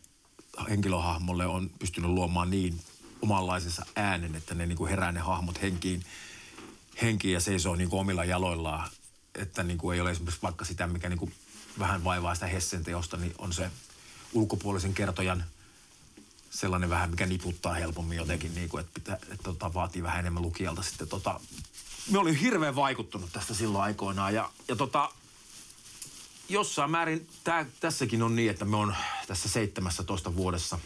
[0.70, 2.82] henkilöhahmolle on pystynyt luomaan niin
[3.22, 6.04] omanlaisensa äänen, että ne niin kuin herää ne hahmot henkiin,
[7.02, 8.90] henkiin ja seisoo niin kuin omilla jaloillaan.
[9.36, 11.34] Että niin kuin ei ole esimerkiksi vaikka sitä, mikä niin kuin
[11.80, 13.72] vähän vaivaa sitä Hessen teosta, niin on se
[14.34, 15.44] ulkopuolisen kertojan
[16.50, 20.44] sellainen vähän, mikä niputtaa helpommin jotenkin, niin kuin, että, pitää, että tota, vaatii vähän enemmän
[20.44, 21.08] lukijalta sitten.
[21.08, 21.40] Tota,
[22.12, 25.10] me olin hirveän vaikuttunut tästä silloin aikoinaan ja, ja tota,
[26.50, 28.96] jossain määrin tää, tässäkin on niin, että me on
[29.28, 30.80] tässä 17 vuodessa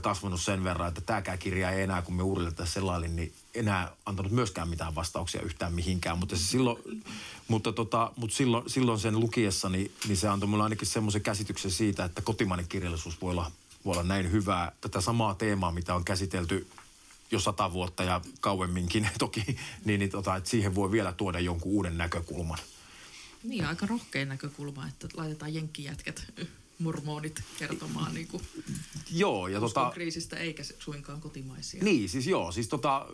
[0.00, 3.96] kasvanut sen verran, että tämäkään kirja ei enää, kun me uudelleen tässä selailin, niin enää
[4.06, 6.18] antanut myöskään mitään vastauksia yhtään mihinkään.
[6.18, 7.04] Mutta, se silloin,
[7.48, 11.70] mutta, tota, mutta silloin, silloin sen lukiessa, niin, niin se antoi mulle ainakin semmoisen käsityksen
[11.70, 13.50] siitä, että kotimainen kirjallisuus voi olla,
[13.84, 14.72] voi olla näin hyvää.
[14.80, 16.66] Tätä samaa teemaa, mitä on käsitelty
[17.30, 19.44] jo sata vuotta ja kauemminkin toki,
[19.84, 22.58] niin, niin tota, että siihen voi vielä tuoda jonkun uuden näkökulman.
[23.42, 26.32] Niin, aika rohkein näkökulma, että laitetaan jenkkijätkät,
[26.82, 28.42] mormonit kertomaan niin kuin
[29.10, 31.84] Joo, ja tota, kriisistä eikä suinkaan kotimaisia.
[31.84, 33.06] Niin, siis joo, siis tota,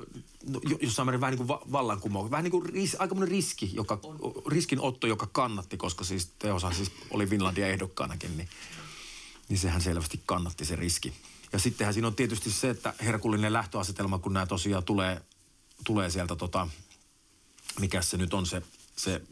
[0.47, 3.71] no, jo- jossain määrin vähän niin kuin va- vallankumous, vähän niin kuin ris, aikamoinen riski,
[3.75, 4.01] joka,
[4.47, 8.49] riskinotto, joka kannatti, koska siis teosa siis oli Finlandia ehdokkaanakin, niin,
[9.49, 11.13] niin sehän selvästi kannatti se riski.
[11.53, 15.23] Ja sittenhän siinä on tietysti se, että herkullinen lähtöasetelma, kun nämä tosiaan tulee,
[15.85, 16.69] tulee sieltä tota,
[17.81, 18.63] mikä se nyt on se,
[18.97, 19.23] se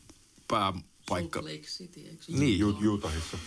[1.07, 1.38] pääpaikka.
[1.38, 3.38] Salt Lake City, eikö se Niin, Ju- Utahissa.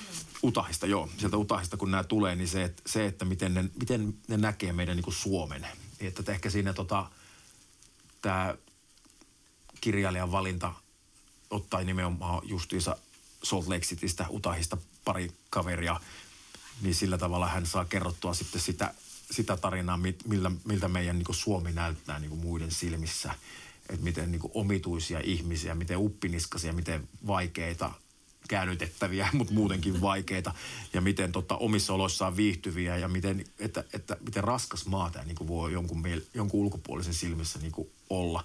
[0.44, 1.10] Utahista, joo.
[1.18, 4.74] Sieltä Utahista, kun nämä tulee, niin se, että, se, että miten, ne, miten ne näkee
[4.74, 5.62] meidän niin kuin Suomen.
[5.62, 7.12] Niin, Että ehkä siinä tota,
[8.22, 8.56] tämä
[9.82, 10.74] kirjailijan valinta
[11.50, 12.98] ottaa nimenomaan justiinsa
[13.44, 16.00] Salt Lake Citystä, Utahista pari kaveria,
[16.82, 18.94] niin sillä tavalla hän saa kerrottua sitten sitä,
[19.32, 23.34] sitä tarinaa, millä, miltä meidän niin kuin Suomi näyttää niin kuin muiden silmissä.
[23.90, 27.92] Että miten niin kuin omituisia ihmisiä, miten uppiniskasia, miten vaikeita
[28.50, 30.54] käännytettäviä, mutta muutenkin vaikeita.
[30.94, 35.48] Ja miten tota, omissa oloissaan viihtyviä ja miten, että, että, miten raskas maa tämä niin
[35.48, 38.44] voi jonkun, jonkun ulkopuolisen silmissä niin kuin olla.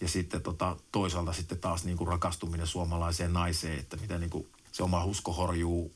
[0.00, 4.46] Ja sitten tota, toisaalta sitten taas niin kuin rakastuminen suomalaiseen naiseen, että miten niin kuin
[4.72, 5.92] se oma usko horjuu,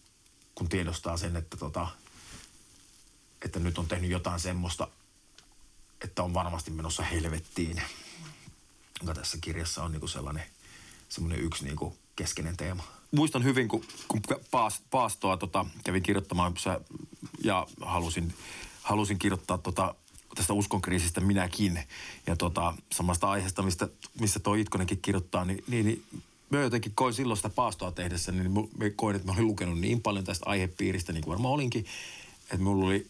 [0.55, 1.89] kun tiedostaa sen, että, tota,
[3.45, 4.89] että nyt on tehnyt jotain semmoista,
[6.05, 7.83] että on varmasti menossa helvettiin.
[9.01, 10.45] Joka tässä kirjassa on niin kuin sellainen,
[11.09, 12.83] semmoinen yksi niin kuin keskeinen teema.
[13.11, 14.21] Muistan hyvin, kun, kun
[14.51, 16.55] paas, paastoa tota, kävin kirjoittamaan
[17.45, 18.35] ja halusin,
[18.83, 19.95] halusin kirjoittaa tota,
[20.35, 21.83] tästä uskonkriisistä minäkin.
[22.27, 23.89] Ja tota, samasta aiheesta, mistä,
[24.21, 26.05] missä tuo Itkonenkin kirjoittaa, niin, niin, niin
[26.51, 30.01] mä jotenkin koin silloin sitä paastoa tehdessä, niin mä koin, että mä olin lukenut niin
[30.03, 31.87] paljon tästä aihepiiristä, niin kuin varmaan olinkin,
[32.43, 33.07] että mulla oli,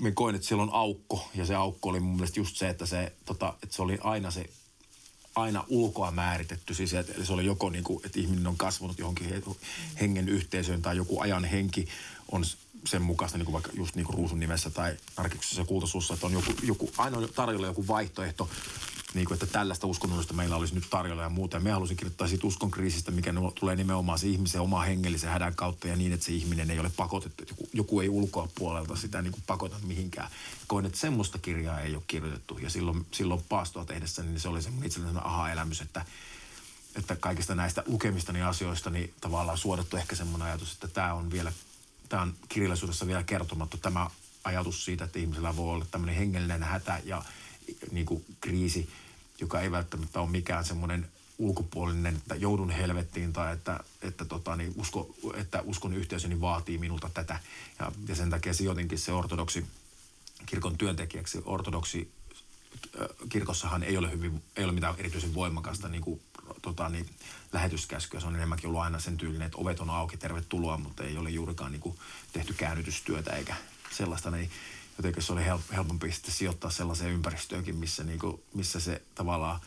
[0.00, 2.86] mä koin, että siellä on aukko, ja se aukko oli mun mielestä just se, että
[2.86, 4.50] se, tota, että se oli aina se
[5.40, 6.74] aina ulkoa määritetty.
[6.74, 9.42] Siis, että se oli joko niin kuin, että ihminen on kasvanut johonkin he-
[10.00, 11.88] hengen yhteisöön tai joku ajan henki
[12.32, 12.44] on
[12.86, 15.66] sen mukaista, niin kuin vaikka just niin kuin ruusun nimessä tai narkiksessa ja
[16.14, 18.50] että on joku, joku, aina tarjolla joku vaihtoehto,
[19.14, 21.56] niin kuin, että tällaista uskonnollista meillä olisi nyt tarjolla ja muuta.
[21.56, 25.54] Ja me halusin kirjoittaa siitä uskon kriisistä, mikä tulee nimenomaan se ihmisen oma hengellisen hädän
[25.54, 29.22] kautta ja niin, että se ihminen ei ole pakotettu, joku, joku ei ulkoa puolelta sitä
[29.22, 30.30] niin kuin pakota mihinkään.
[30.66, 34.62] Koin, että semmoista kirjaa ei ole kirjoitettu ja silloin, silloin paastoa tehdessä, niin se oli
[34.62, 36.04] semmoinen itselleni aha-elämys, että
[36.96, 41.52] että kaikista näistä lukemistani asioista niin tavallaan suodattu ehkä semmoinen ajatus, että tämä on vielä,
[42.08, 44.10] tämä on kirjallisuudessa vielä kertomattu tämä
[44.44, 47.22] ajatus siitä, että ihmisellä voi olla tämmöinen hengellinen hätä ja
[47.90, 48.90] niin kuin kriisi,
[49.40, 51.08] joka ei välttämättä ole mikään semmoinen
[51.38, 57.10] ulkopuolinen, että joudun helvettiin tai että, että, tota, niin usko, että uskon yhteisöni vaatii minulta
[57.14, 57.40] tätä.
[57.78, 59.66] Ja, ja sen takia se jotenkin se ortodoksi
[60.46, 62.10] kirkon työntekijäksi, ortodoksi
[63.28, 66.20] kirkossahan ei ole, hyvin, ei ole mitään erityisen voimakasta niin kuin,
[66.62, 67.10] tota, niin,
[67.52, 68.20] lähetyskäskyä.
[68.20, 71.30] Se on enemmänkin ollut aina sen tyylinen, että ovet on auki, tervetuloa, mutta ei ole
[71.30, 71.98] juurikaan niin kuin,
[72.32, 73.54] tehty käännytystyötä eikä
[73.90, 74.30] sellaista.
[74.30, 74.50] Niin
[74.98, 79.60] jotenkin se oli help, helpompi sitten sijoittaa sellaiseen ympäristöönkin, missä, niin kuin, missä se tavallaan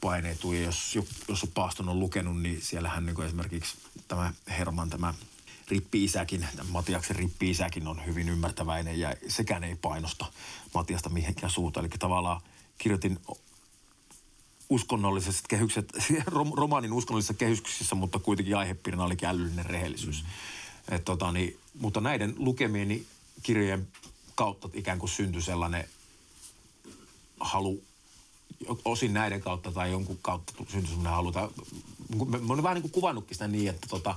[0.00, 0.52] paineituu.
[0.52, 0.98] Ja jos,
[1.28, 3.76] jos on Paaston on lukenut, niin siellähän niin kuin esimerkiksi
[4.08, 5.14] tämä Herman, tämä
[5.68, 10.26] rippi-isäkin, Matiaksen rippi-isäkin on hyvin ymmärtäväinen ja sekään ei painosta
[10.74, 11.80] Matiasta mihinkään suuta.
[11.80, 12.40] Eli tavallaan
[12.78, 13.18] kirjoitin
[14.68, 15.92] uskonnolliset kehykset,
[16.36, 20.22] rom- romaanin uskonnollisissa kehyksissä, mutta kuitenkin aihepiirinä oli älyllinen rehellisyys.
[20.22, 20.94] Mm.
[20.94, 23.06] Et tota, niin, mutta näiden lukemieni
[23.42, 23.88] kirjojen
[24.36, 25.88] kautta ikään kuin syntyi sellainen
[27.40, 27.82] halu,
[28.84, 31.32] osin näiden kautta tai jonkun kautta syntyi sellainen halu.
[31.32, 31.48] Tai,
[32.26, 34.14] mä, olen vähän niin kuin kuvannutkin sitä niin, että tota,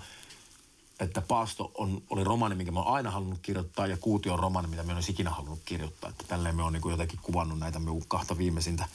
[1.00, 4.68] että Paasto on, oli romaani, minkä mä oon aina halunnut kirjoittaa, ja Kuutio on romaani,
[4.68, 6.10] mitä mä en olisi ikinä halunnut kirjoittaa.
[6.10, 8.86] Että tälleen me on niin kuin jotenkin kuvannut näitä minun kahta viimeisintä,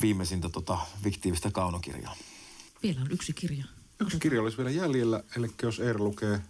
[0.00, 2.16] viimeisintä tota, fiktiivistä kaunokirjaa.
[2.82, 3.64] Vielä on yksi kirja.
[4.00, 6.40] Yksi kirja olisi vielä jäljellä, eli jos Eero lukee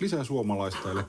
[0.00, 1.00] lisää suomalaista, eli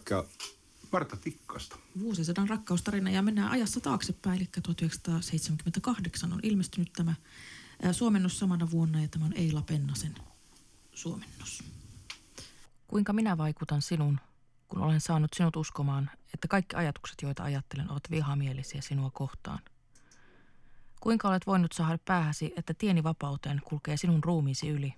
[0.92, 1.83] Marta Tikkasta.
[2.00, 7.14] Vuosisadan rakkaustarina ja mennään ajassa taaksepäin, eli 1978 on ilmestynyt tämä
[7.92, 10.16] suomennos samana vuonna ja tämä on Eila Pennasen
[10.94, 11.64] suomennos.
[12.88, 14.20] Kuinka minä vaikutan sinun,
[14.68, 19.60] kun olen saanut sinut uskomaan, että kaikki ajatukset, joita ajattelen, ovat vihamielisiä sinua kohtaan?
[21.00, 24.94] Kuinka olet voinut saada päähäsi, että tieni vapauteen kulkee sinun ruumiisi yli?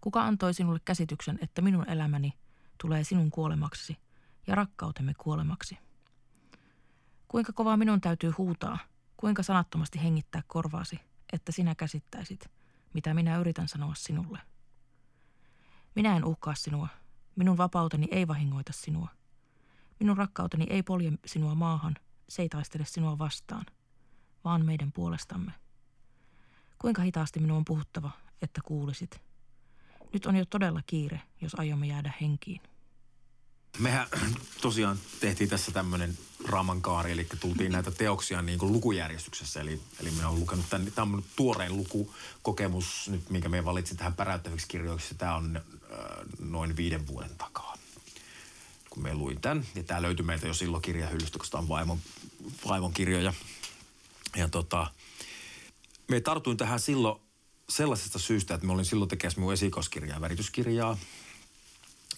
[0.00, 2.32] Kuka antoi sinulle käsityksen, että minun elämäni
[2.78, 3.96] tulee sinun kuolemaksi
[4.46, 5.78] ja rakkautemme kuolemaksi?
[7.28, 8.78] Kuinka kovaa minun täytyy huutaa,
[9.16, 11.00] kuinka sanattomasti hengittää korvaasi,
[11.32, 12.50] että sinä käsittäisit,
[12.94, 14.38] mitä minä yritän sanoa sinulle?
[15.94, 16.88] Minä en uhkaa sinua.
[17.36, 19.08] Minun vapauteni ei vahingoita sinua.
[20.00, 21.96] Minun rakkauteni ei polje sinua maahan,
[22.28, 23.66] se ei taistele sinua vastaan,
[24.44, 25.52] vaan meidän puolestamme.
[26.78, 28.10] Kuinka hitaasti minun on puhuttava,
[28.42, 29.22] että kuulisit.
[30.12, 32.60] Nyt on jo todella kiire, jos aiomme jäädä henkiin.
[33.78, 34.06] Mehän
[34.60, 39.60] tosiaan tehtiin tässä tämmöinen raamankaari, eli tultiin näitä teoksia niin kuin lukujärjestyksessä.
[39.60, 44.14] Eli, eli minä olen lukenut tämän, tämä on tuorein lukukokemus nyt, minkä me valitsin tähän
[44.14, 45.14] päräyttäviksi kirjoiksi.
[45.14, 45.62] Tämä on äh,
[46.38, 47.76] noin viiden vuoden takaa.
[48.90, 49.66] kun me luin tämän.
[49.74, 51.98] Ja tämä löytyi meiltä jo silloin kirjahyllystä, koska tämä on vaimon,
[52.68, 53.34] vaimon kirjoja.
[54.36, 54.86] Ja tota,
[56.08, 57.20] me tartuin tähän silloin
[57.68, 60.98] sellaisesta syystä, että me olin silloin tekemässä minun esikoiskirjaa, värityskirjaa.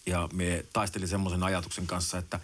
[0.07, 2.40] Ja me taistelin semmoisen ajatuksen kanssa, että,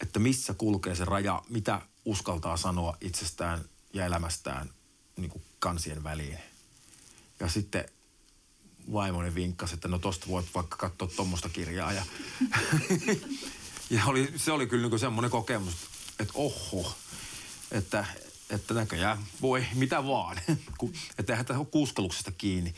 [0.00, 4.70] että missä kulkee se raja, mitä uskaltaa sanoa itsestään ja elämästään
[5.16, 6.38] niin kuin kansien väliin.
[7.40, 7.84] Ja sitten
[8.92, 11.92] vaimoni vinkkasi, että no tosta voit vaikka katsoa tuommoista kirjaa.
[11.92, 12.02] Ja,
[13.90, 15.74] ja oli, se oli kyllä niin semmoinen kokemus,
[16.18, 16.92] että oho,
[17.70, 18.06] että,
[18.50, 20.40] että näköjään voi mitä vaan.
[21.18, 22.74] että eihän ole kuuskeluksesta kiinni.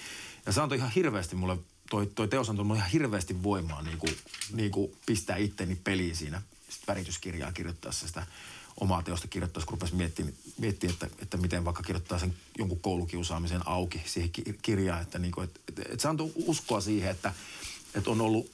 [0.47, 1.59] Ja se antoi ihan hirveästi mulle,
[1.91, 4.17] toi, toi teos antoi mulle ihan hirveästi voimaa niin kuin,
[4.53, 6.43] niin kuin pistää itteni peliin siinä
[6.87, 8.27] värityskirjaa kirjoittaessa sitä
[8.81, 13.69] omaa teosta kirjoittaessa, kun rupesi miettimään, miettimään että, että miten vaikka kirjoittaa sen jonkun koulukiusaamisen
[13.69, 14.31] auki siihen
[14.63, 15.03] kirjaan.
[15.03, 17.33] Että, niin kuin, että, että, että se antoi uskoa siihen, että,
[17.95, 18.51] että on ollut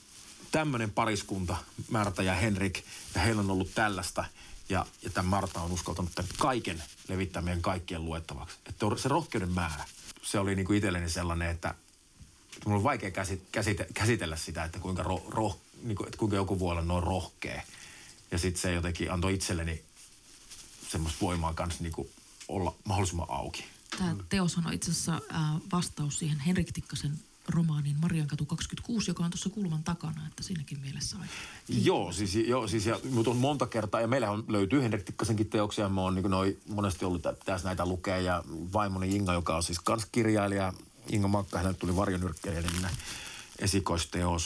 [0.50, 1.56] tämmöinen pariskunta,
[1.90, 2.82] Märta ja Henrik,
[3.14, 4.24] ja heillä on ollut tällaista.
[4.68, 8.56] Ja, ja tämä Marta on uskaltanut tämän kaiken levittää meidän kaikkien luettavaksi.
[8.66, 9.84] Että se rohkeuden määrä,
[10.22, 11.74] se oli niin kuin itselleni sellainen, että
[12.64, 13.10] mulla on vaikea
[13.52, 17.02] käsite, käsitellä sitä, että kuinka, ro, roh, niin kuin, että kuinka joku voi olla noin
[17.02, 17.62] rohkea.
[18.30, 19.82] Ja sitten se jotenkin antoi itselleni
[20.90, 22.08] semmoista voimaa kanssa niin kuin
[22.48, 23.64] olla mahdollisimman auki.
[23.98, 25.40] Tämä teos on itse asiassa äh,
[25.72, 31.16] vastaus siihen Henrik Tikkasen romaaniin Mariankatu 26, joka on tuossa kulman takana, että siinäkin mielessä
[31.16, 31.26] on.
[31.68, 35.50] Joo, siis, joo, siis ja, mutta on monta kertaa, ja meillä on, löytyy Henrik Tikkasenkin
[35.50, 39.56] teoksia, mä oon niin noi, monesti ollut, että pitäisi näitä lukea, ja vaimoni Inga, joka
[39.56, 40.72] on siis kans kirjailija,
[41.10, 42.90] Inga Makka, hänelle tuli varjonyrkkeilijä,
[43.58, 44.44] esikoisteos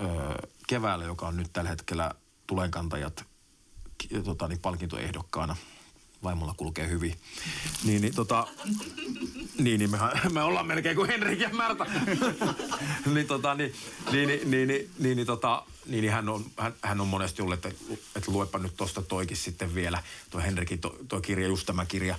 [0.00, 2.10] ö, keväällä, joka on nyt tällä hetkellä
[2.46, 3.24] Tulenkantajat
[4.24, 5.56] tota, niin palkintoehdokkaana–
[6.22, 7.16] vaimolla kulkee hyvin.
[7.84, 8.46] Niin, niin, tota,
[9.58, 11.86] niin, niin mehän, me ollaan melkein kuin Henrik ja Märta.
[13.14, 13.74] niin, tota, niin,
[14.12, 17.42] niin, niin, niin, niin, niin, niin, tota, niin, niin hän, on, hän, hän on monesti
[17.42, 17.68] ollut, että,
[18.16, 22.18] että luepa nyt tuosta toikin sitten vielä, tuo Henrikin tuo kirja, just tämä kirja.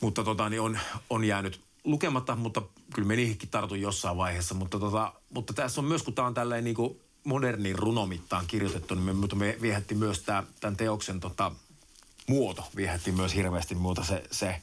[0.00, 0.78] Mutta tota, niin on,
[1.10, 2.62] on jäänyt lukematta, mutta
[2.94, 4.54] kyllä me niihinkin tartun jossain vaiheessa.
[4.54, 6.76] Mutta, tota, mutta tässä on myös, kun tämä on tälleen niin
[7.24, 11.52] modernin runomittaan kirjoitettu, niin me, mutta me viehätti myös tämä, tämän teoksen tota,
[12.26, 14.04] muoto viehätti myös hirveästi muuta.
[14.04, 14.62] Se, se,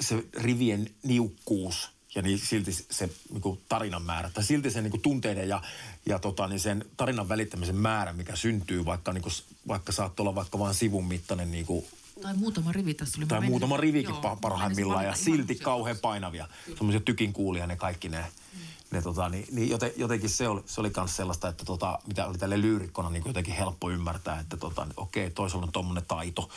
[0.00, 4.90] se rivien niukkuus ja niin silti se niin kuin tarinan määrä, tai silti se niin
[4.90, 5.62] kuin tunteiden ja,
[6.06, 9.32] ja tota, niin sen tarinan välittämisen määrä, mikä syntyy, vaikka, niin kuin,
[9.68, 11.84] vaikka saat olla vaikka vain sivun mittainen niin kuin,
[12.22, 13.26] tai muutama rivi tässä tuli.
[13.26, 16.48] Tai muutama rivikin joo, parhaimmillaan ja silti kauhean painavia.
[16.76, 18.20] Semmoisia tykin kuulia ne kaikki ne.
[18.20, 21.98] Mm ne tota, niin, niin joten, jotenkin se oli, se oli myös sellaista, että tota,
[22.06, 26.04] mitä oli tälle lyyrikkona niin jotenkin helppo ymmärtää, että tota, niin okei, toisella on tuommoinen
[26.08, 26.50] taito.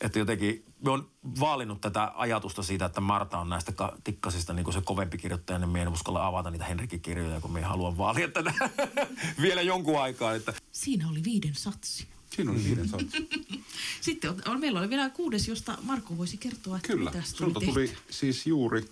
[0.00, 1.10] Että jotenkin me on
[1.40, 3.72] vaalinut tätä ajatusta siitä, että Marta on näistä
[4.04, 7.52] tikkasista niin kuin se kovempi kirjoittaja, niin me en uskalla avata niitä Henrikin kirjoja, kun
[7.52, 8.52] me haluan vaalia tätä
[9.42, 10.34] vielä jonkun aikaa.
[10.34, 10.54] Että.
[10.72, 12.11] Siinä oli viiden satsi.
[12.36, 13.28] Siinä oli viiden satsi.
[14.00, 17.92] Sitten on, on, meillä oli vielä kuudes, josta Marko voisi kertoa, että Kyllä, sulta tuli
[18.10, 18.88] siis juuri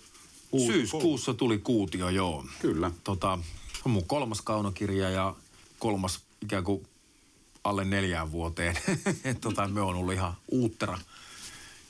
[0.51, 2.45] Kuut, Syyskuussa tuli kuutio, joo.
[2.59, 2.91] Kyllä.
[3.03, 3.39] Tota,
[3.85, 5.35] on mun kolmas kaunokirja ja
[5.79, 6.87] kolmas ikään kuin
[7.63, 8.75] alle neljään vuoteen.
[9.41, 10.99] tota, me on ollut ihan uuttera.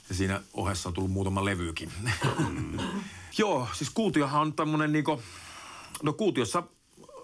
[0.09, 1.91] Ja siinä ohessa on tullut muutama levykin.
[2.49, 2.79] Mm.
[3.37, 5.21] joo, siis kuutiohan on tämmönen niinku,
[6.03, 6.63] no kuutiossa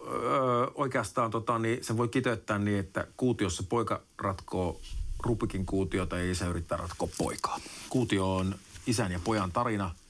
[0.08, 4.82] öö, oikeastaan tota, niin sen voi kiteyttää niin, että kuutiossa poika ratkoo
[5.24, 7.60] Rupikin kuutiota ja isä yrittää ratkoa poikaa.
[7.90, 8.56] Kuutio on
[8.88, 9.92] isän ja pojan tarina–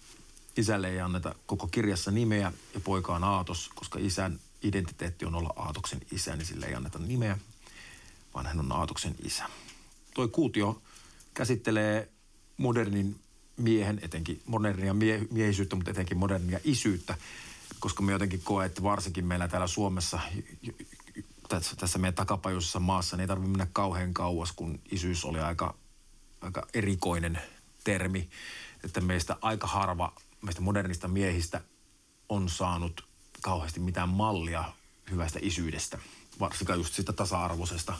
[0.57, 5.53] Isälle ei anneta koko kirjassa nimeä ja poika on Aatos, koska isän identiteetti on olla
[5.55, 7.37] Aatoksen isä, niin sille ei anneta nimeä,
[8.33, 9.43] vaan hän on Aatoksen isä.
[10.13, 10.81] Toi kuutio
[11.33, 12.09] käsittelee
[12.57, 13.19] modernin
[13.57, 17.15] miehen, etenkin modernia mie- miehisyyttä, mutta etenkin modernia isyyttä,
[17.79, 20.19] koska me jotenkin koe, että varsinkin meillä täällä Suomessa,
[21.77, 25.75] tässä meidän takapajuisessa maassa, niin ei tarvitse mennä kauhean kauas, kun isyys oli aika,
[26.41, 27.41] aika erikoinen
[27.83, 28.29] termi,
[28.83, 31.61] että meistä aika harva meistä modernista miehistä
[32.29, 33.07] on saanut
[33.41, 34.73] kauheasti mitään mallia
[35.11, 35.97] hyvästä isyydestä.
[36.39, 37.93] Varsinkaan just sitä tasa-arvoisesta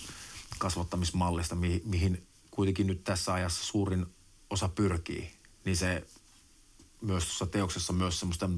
[0.58, 4.06] kasvattamismallista, mi- mihin kuitenkin nyt tässä ajassa suurin
[4.50, 5.32] osa pyrkii.
[5.66, 6.08] Niin se
[7.02, 8.50] myös tuossa teoksessa myös semmoista,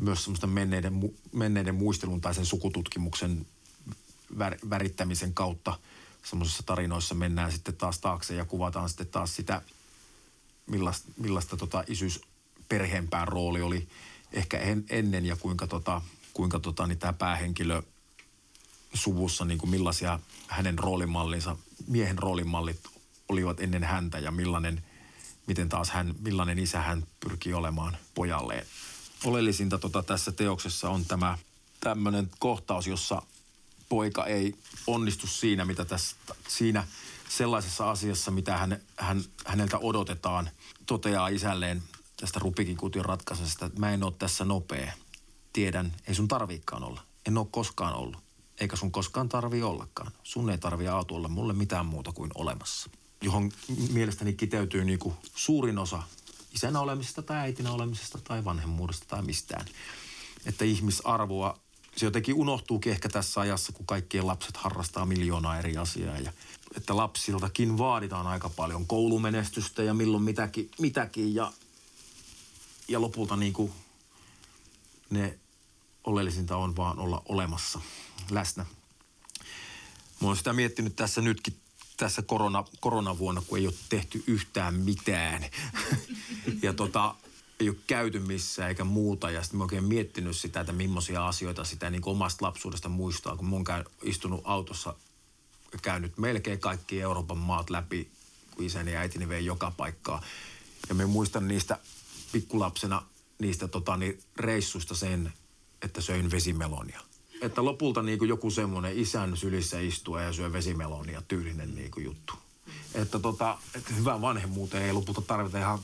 [0.00, 1.00] myös semmoista menneiden,
[1.32, 3.46] menneiden muistelun tai sen sukututkimuksen
[4.38, 5.78] vär, värittämisen kautta
[6.24, 9.62] semmoisissa tarinoissa mennään sitten taas taakse ja kuvataan sitten taas sitä,
[10.66, 12.20] millaista, millaista tota isyys
[12.68, 13.88] perheenpään rooli oli
[14.32, 16.02] ehkä en, ennen ja kuinka, tota,
[16.34, 17.82] kuinka tota, niin tämä päähenkilö
[18.94, 22.80] suvussa, niin kuin millaisia hänen roolimallinsa, miehen roolimallit
[23.28, 24.84] olivat ennen häntä ja millainen,
[25.46, 28.66] miten taas hän, millainen isä hän pyrkii olemaan pojalleen.
[29.24, 31.38] Oleellisinta tota, tässä teoksessa on tämä
[31.80, 33.22] tämmöinen kohtaus, jossa
[33.88, 34.54] poika ei
[34.86, 36.16] onnistu siinä, mitä tässä,
[36.48, 36.86] siinä
[37.28, 40.50] sellaisessa asiassa, mitä hän, hän, häneltä odotetaan,
[40.86, 41.82] toteaa isälleen
[42.16, 44.92] tästä Rubikin kution ratkaisesta, että mä en ole tässä nopea.
[45.52, 47.02] Tiedän, ei sun tarviikaan olla.
[47.26, 48.16] En ole koskaan ollut.
[48.60, 50.12] Eikä sun koskaan tarvi ollakaan.
[50.22, 52.90] Sun ei tarvi auto olla mulle mitään muuta kuin olemassa.
[53.22, 53.52] Johon
[53.92, 56.02] mielestäni kiteytyy niinku suurin osa
[56.54, 59.66] isänä olemisesta tai äitinä olemisesta tai vanhemmuudesta tai mistään.
[60.46, 61.60] Että ihmisarvoa,
[61.96, 66.18] se jotenkin unohtuukin ehkä tässä ajassa, kun kaikkien lapset harrastaa miljoonaa eri asiaa.
[66.18, 66.32] Ja
[66.76, 71.52] että lapsiltakin vaaditaan aika paljon koulumenestystä ja milloin mitäkin, mitäkin ja,
[72.88, 73.72] ja lopulta niin kuin
[75.10, 75.38] ne
[76.04, 77.80] oleellisinta on vaan olla olemassa,
[78.30, 78.66] läsnä.
[80.20, 81.56] Mä oon sitä miettinyt tässä nytkin
[82.00, 85.44] tässä korona, koronavuonna, kun ei ole tehty yhtään mitään.
[86.62, 87.14] ja tota,
[87.60, 89.30] ei ole käyty missään eikä muuta.
[89.30, 93.46] Ja sitten mä oikein miettinyt sitä, että millaisia asioita sitä niin omasta lapsuudesta muistaa, kun
[93.46, 94.94] mun käy istunut autossa
[95.82, 98.10] käynyt melkein kaikki Euroopan maat läpi,
[98.56, 100.22] kun isäni ja äitini vei joka paikkaa.
[100.88, 101.78] Ja me muistan niistä
[102.32, 103.02] pikkulapsena
[103.38, 105.32] niistä tota, niin reissusta sen,
[105.82, 107.00] että söin vesimelonia.
[107.40, 112.04] Että lopulta niin kuin joku semmoinen isän sylissä istua ja syö vesimelonia tyylinen niin kuin
[112.04, 112.34] juttu.
[112.94, 115.78] Että, tota, että hyvään vanhemmuuteen ei lopulta tarvita ihan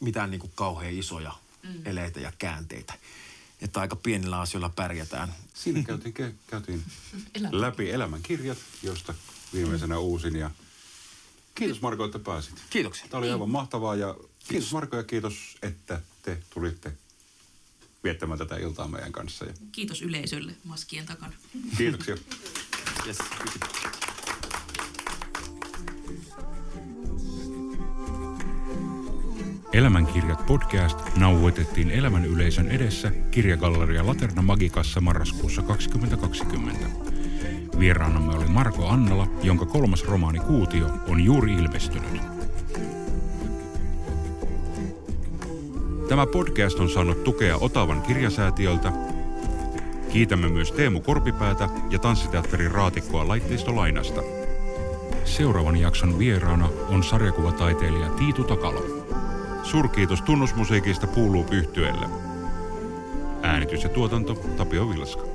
[0.00, 1.32] mitään niin kuin kauhean isoja
[1.62, 1.86] mm.
[1.86, 2.94] eleitä ja käänteitä.
[3.60, 5.34] Että aika pienillä asioilla pärjätään.
[5.54, 6.14] Siinä käytiin,
[6.46, 6.84] käytiin
[7.50, 9.14] läpi elämän kirjat, josta
[9.54, 10.36] viimeisenä uusin.
[10.36, 10.50] Ja
[11.54, 12.54] kiitos Marko, että pääsit.
[12.70, 13.06] Kiitoksia.
[13.10, 14.16] Tämä oli aivan mahtavaa ja
[14.48, 16.92] kiitos Marko ja kiitos, että te tulitte
[18.04, 19.44] viettämään tätä iltaa meidän kanssa.
[19.44, 21.32] Ja Kiitos yleisölle maskien takana.
[21.78, 22.16] kiitoksia.
[23.06, 23.18] Yes.
[29.72, 36.86] Elämänkirjat podcast nauhoitettiin elämän yleisön edessä kirjagalleria Laterna Magikassa marraskuussa 2020.
[37.78, 42.33] Vieraanamme oli Marko Annala, jonka kolmas romaani Kuutio on juuri ilmestynyt.
[46.14, 48.92] Tämä podcast on saanut tukea Otavan kirjasäätiöltä.
[50.08, 54.22] Kiitämme myös Teemu Korpipäätä ja Tanssiteatterin raatikkoa laitteistolainasta.
[55.24, 58.82] Seuraavan jakson vieraana on sarjakuvataiteilija Tiitu Takalo.
[59.62, 62.06] Suurkiitos tunnusmusiikista Puuluup yhtyeelle.
[63.42, 65.33] Äänitys ja tuotanto Tapio Vilska.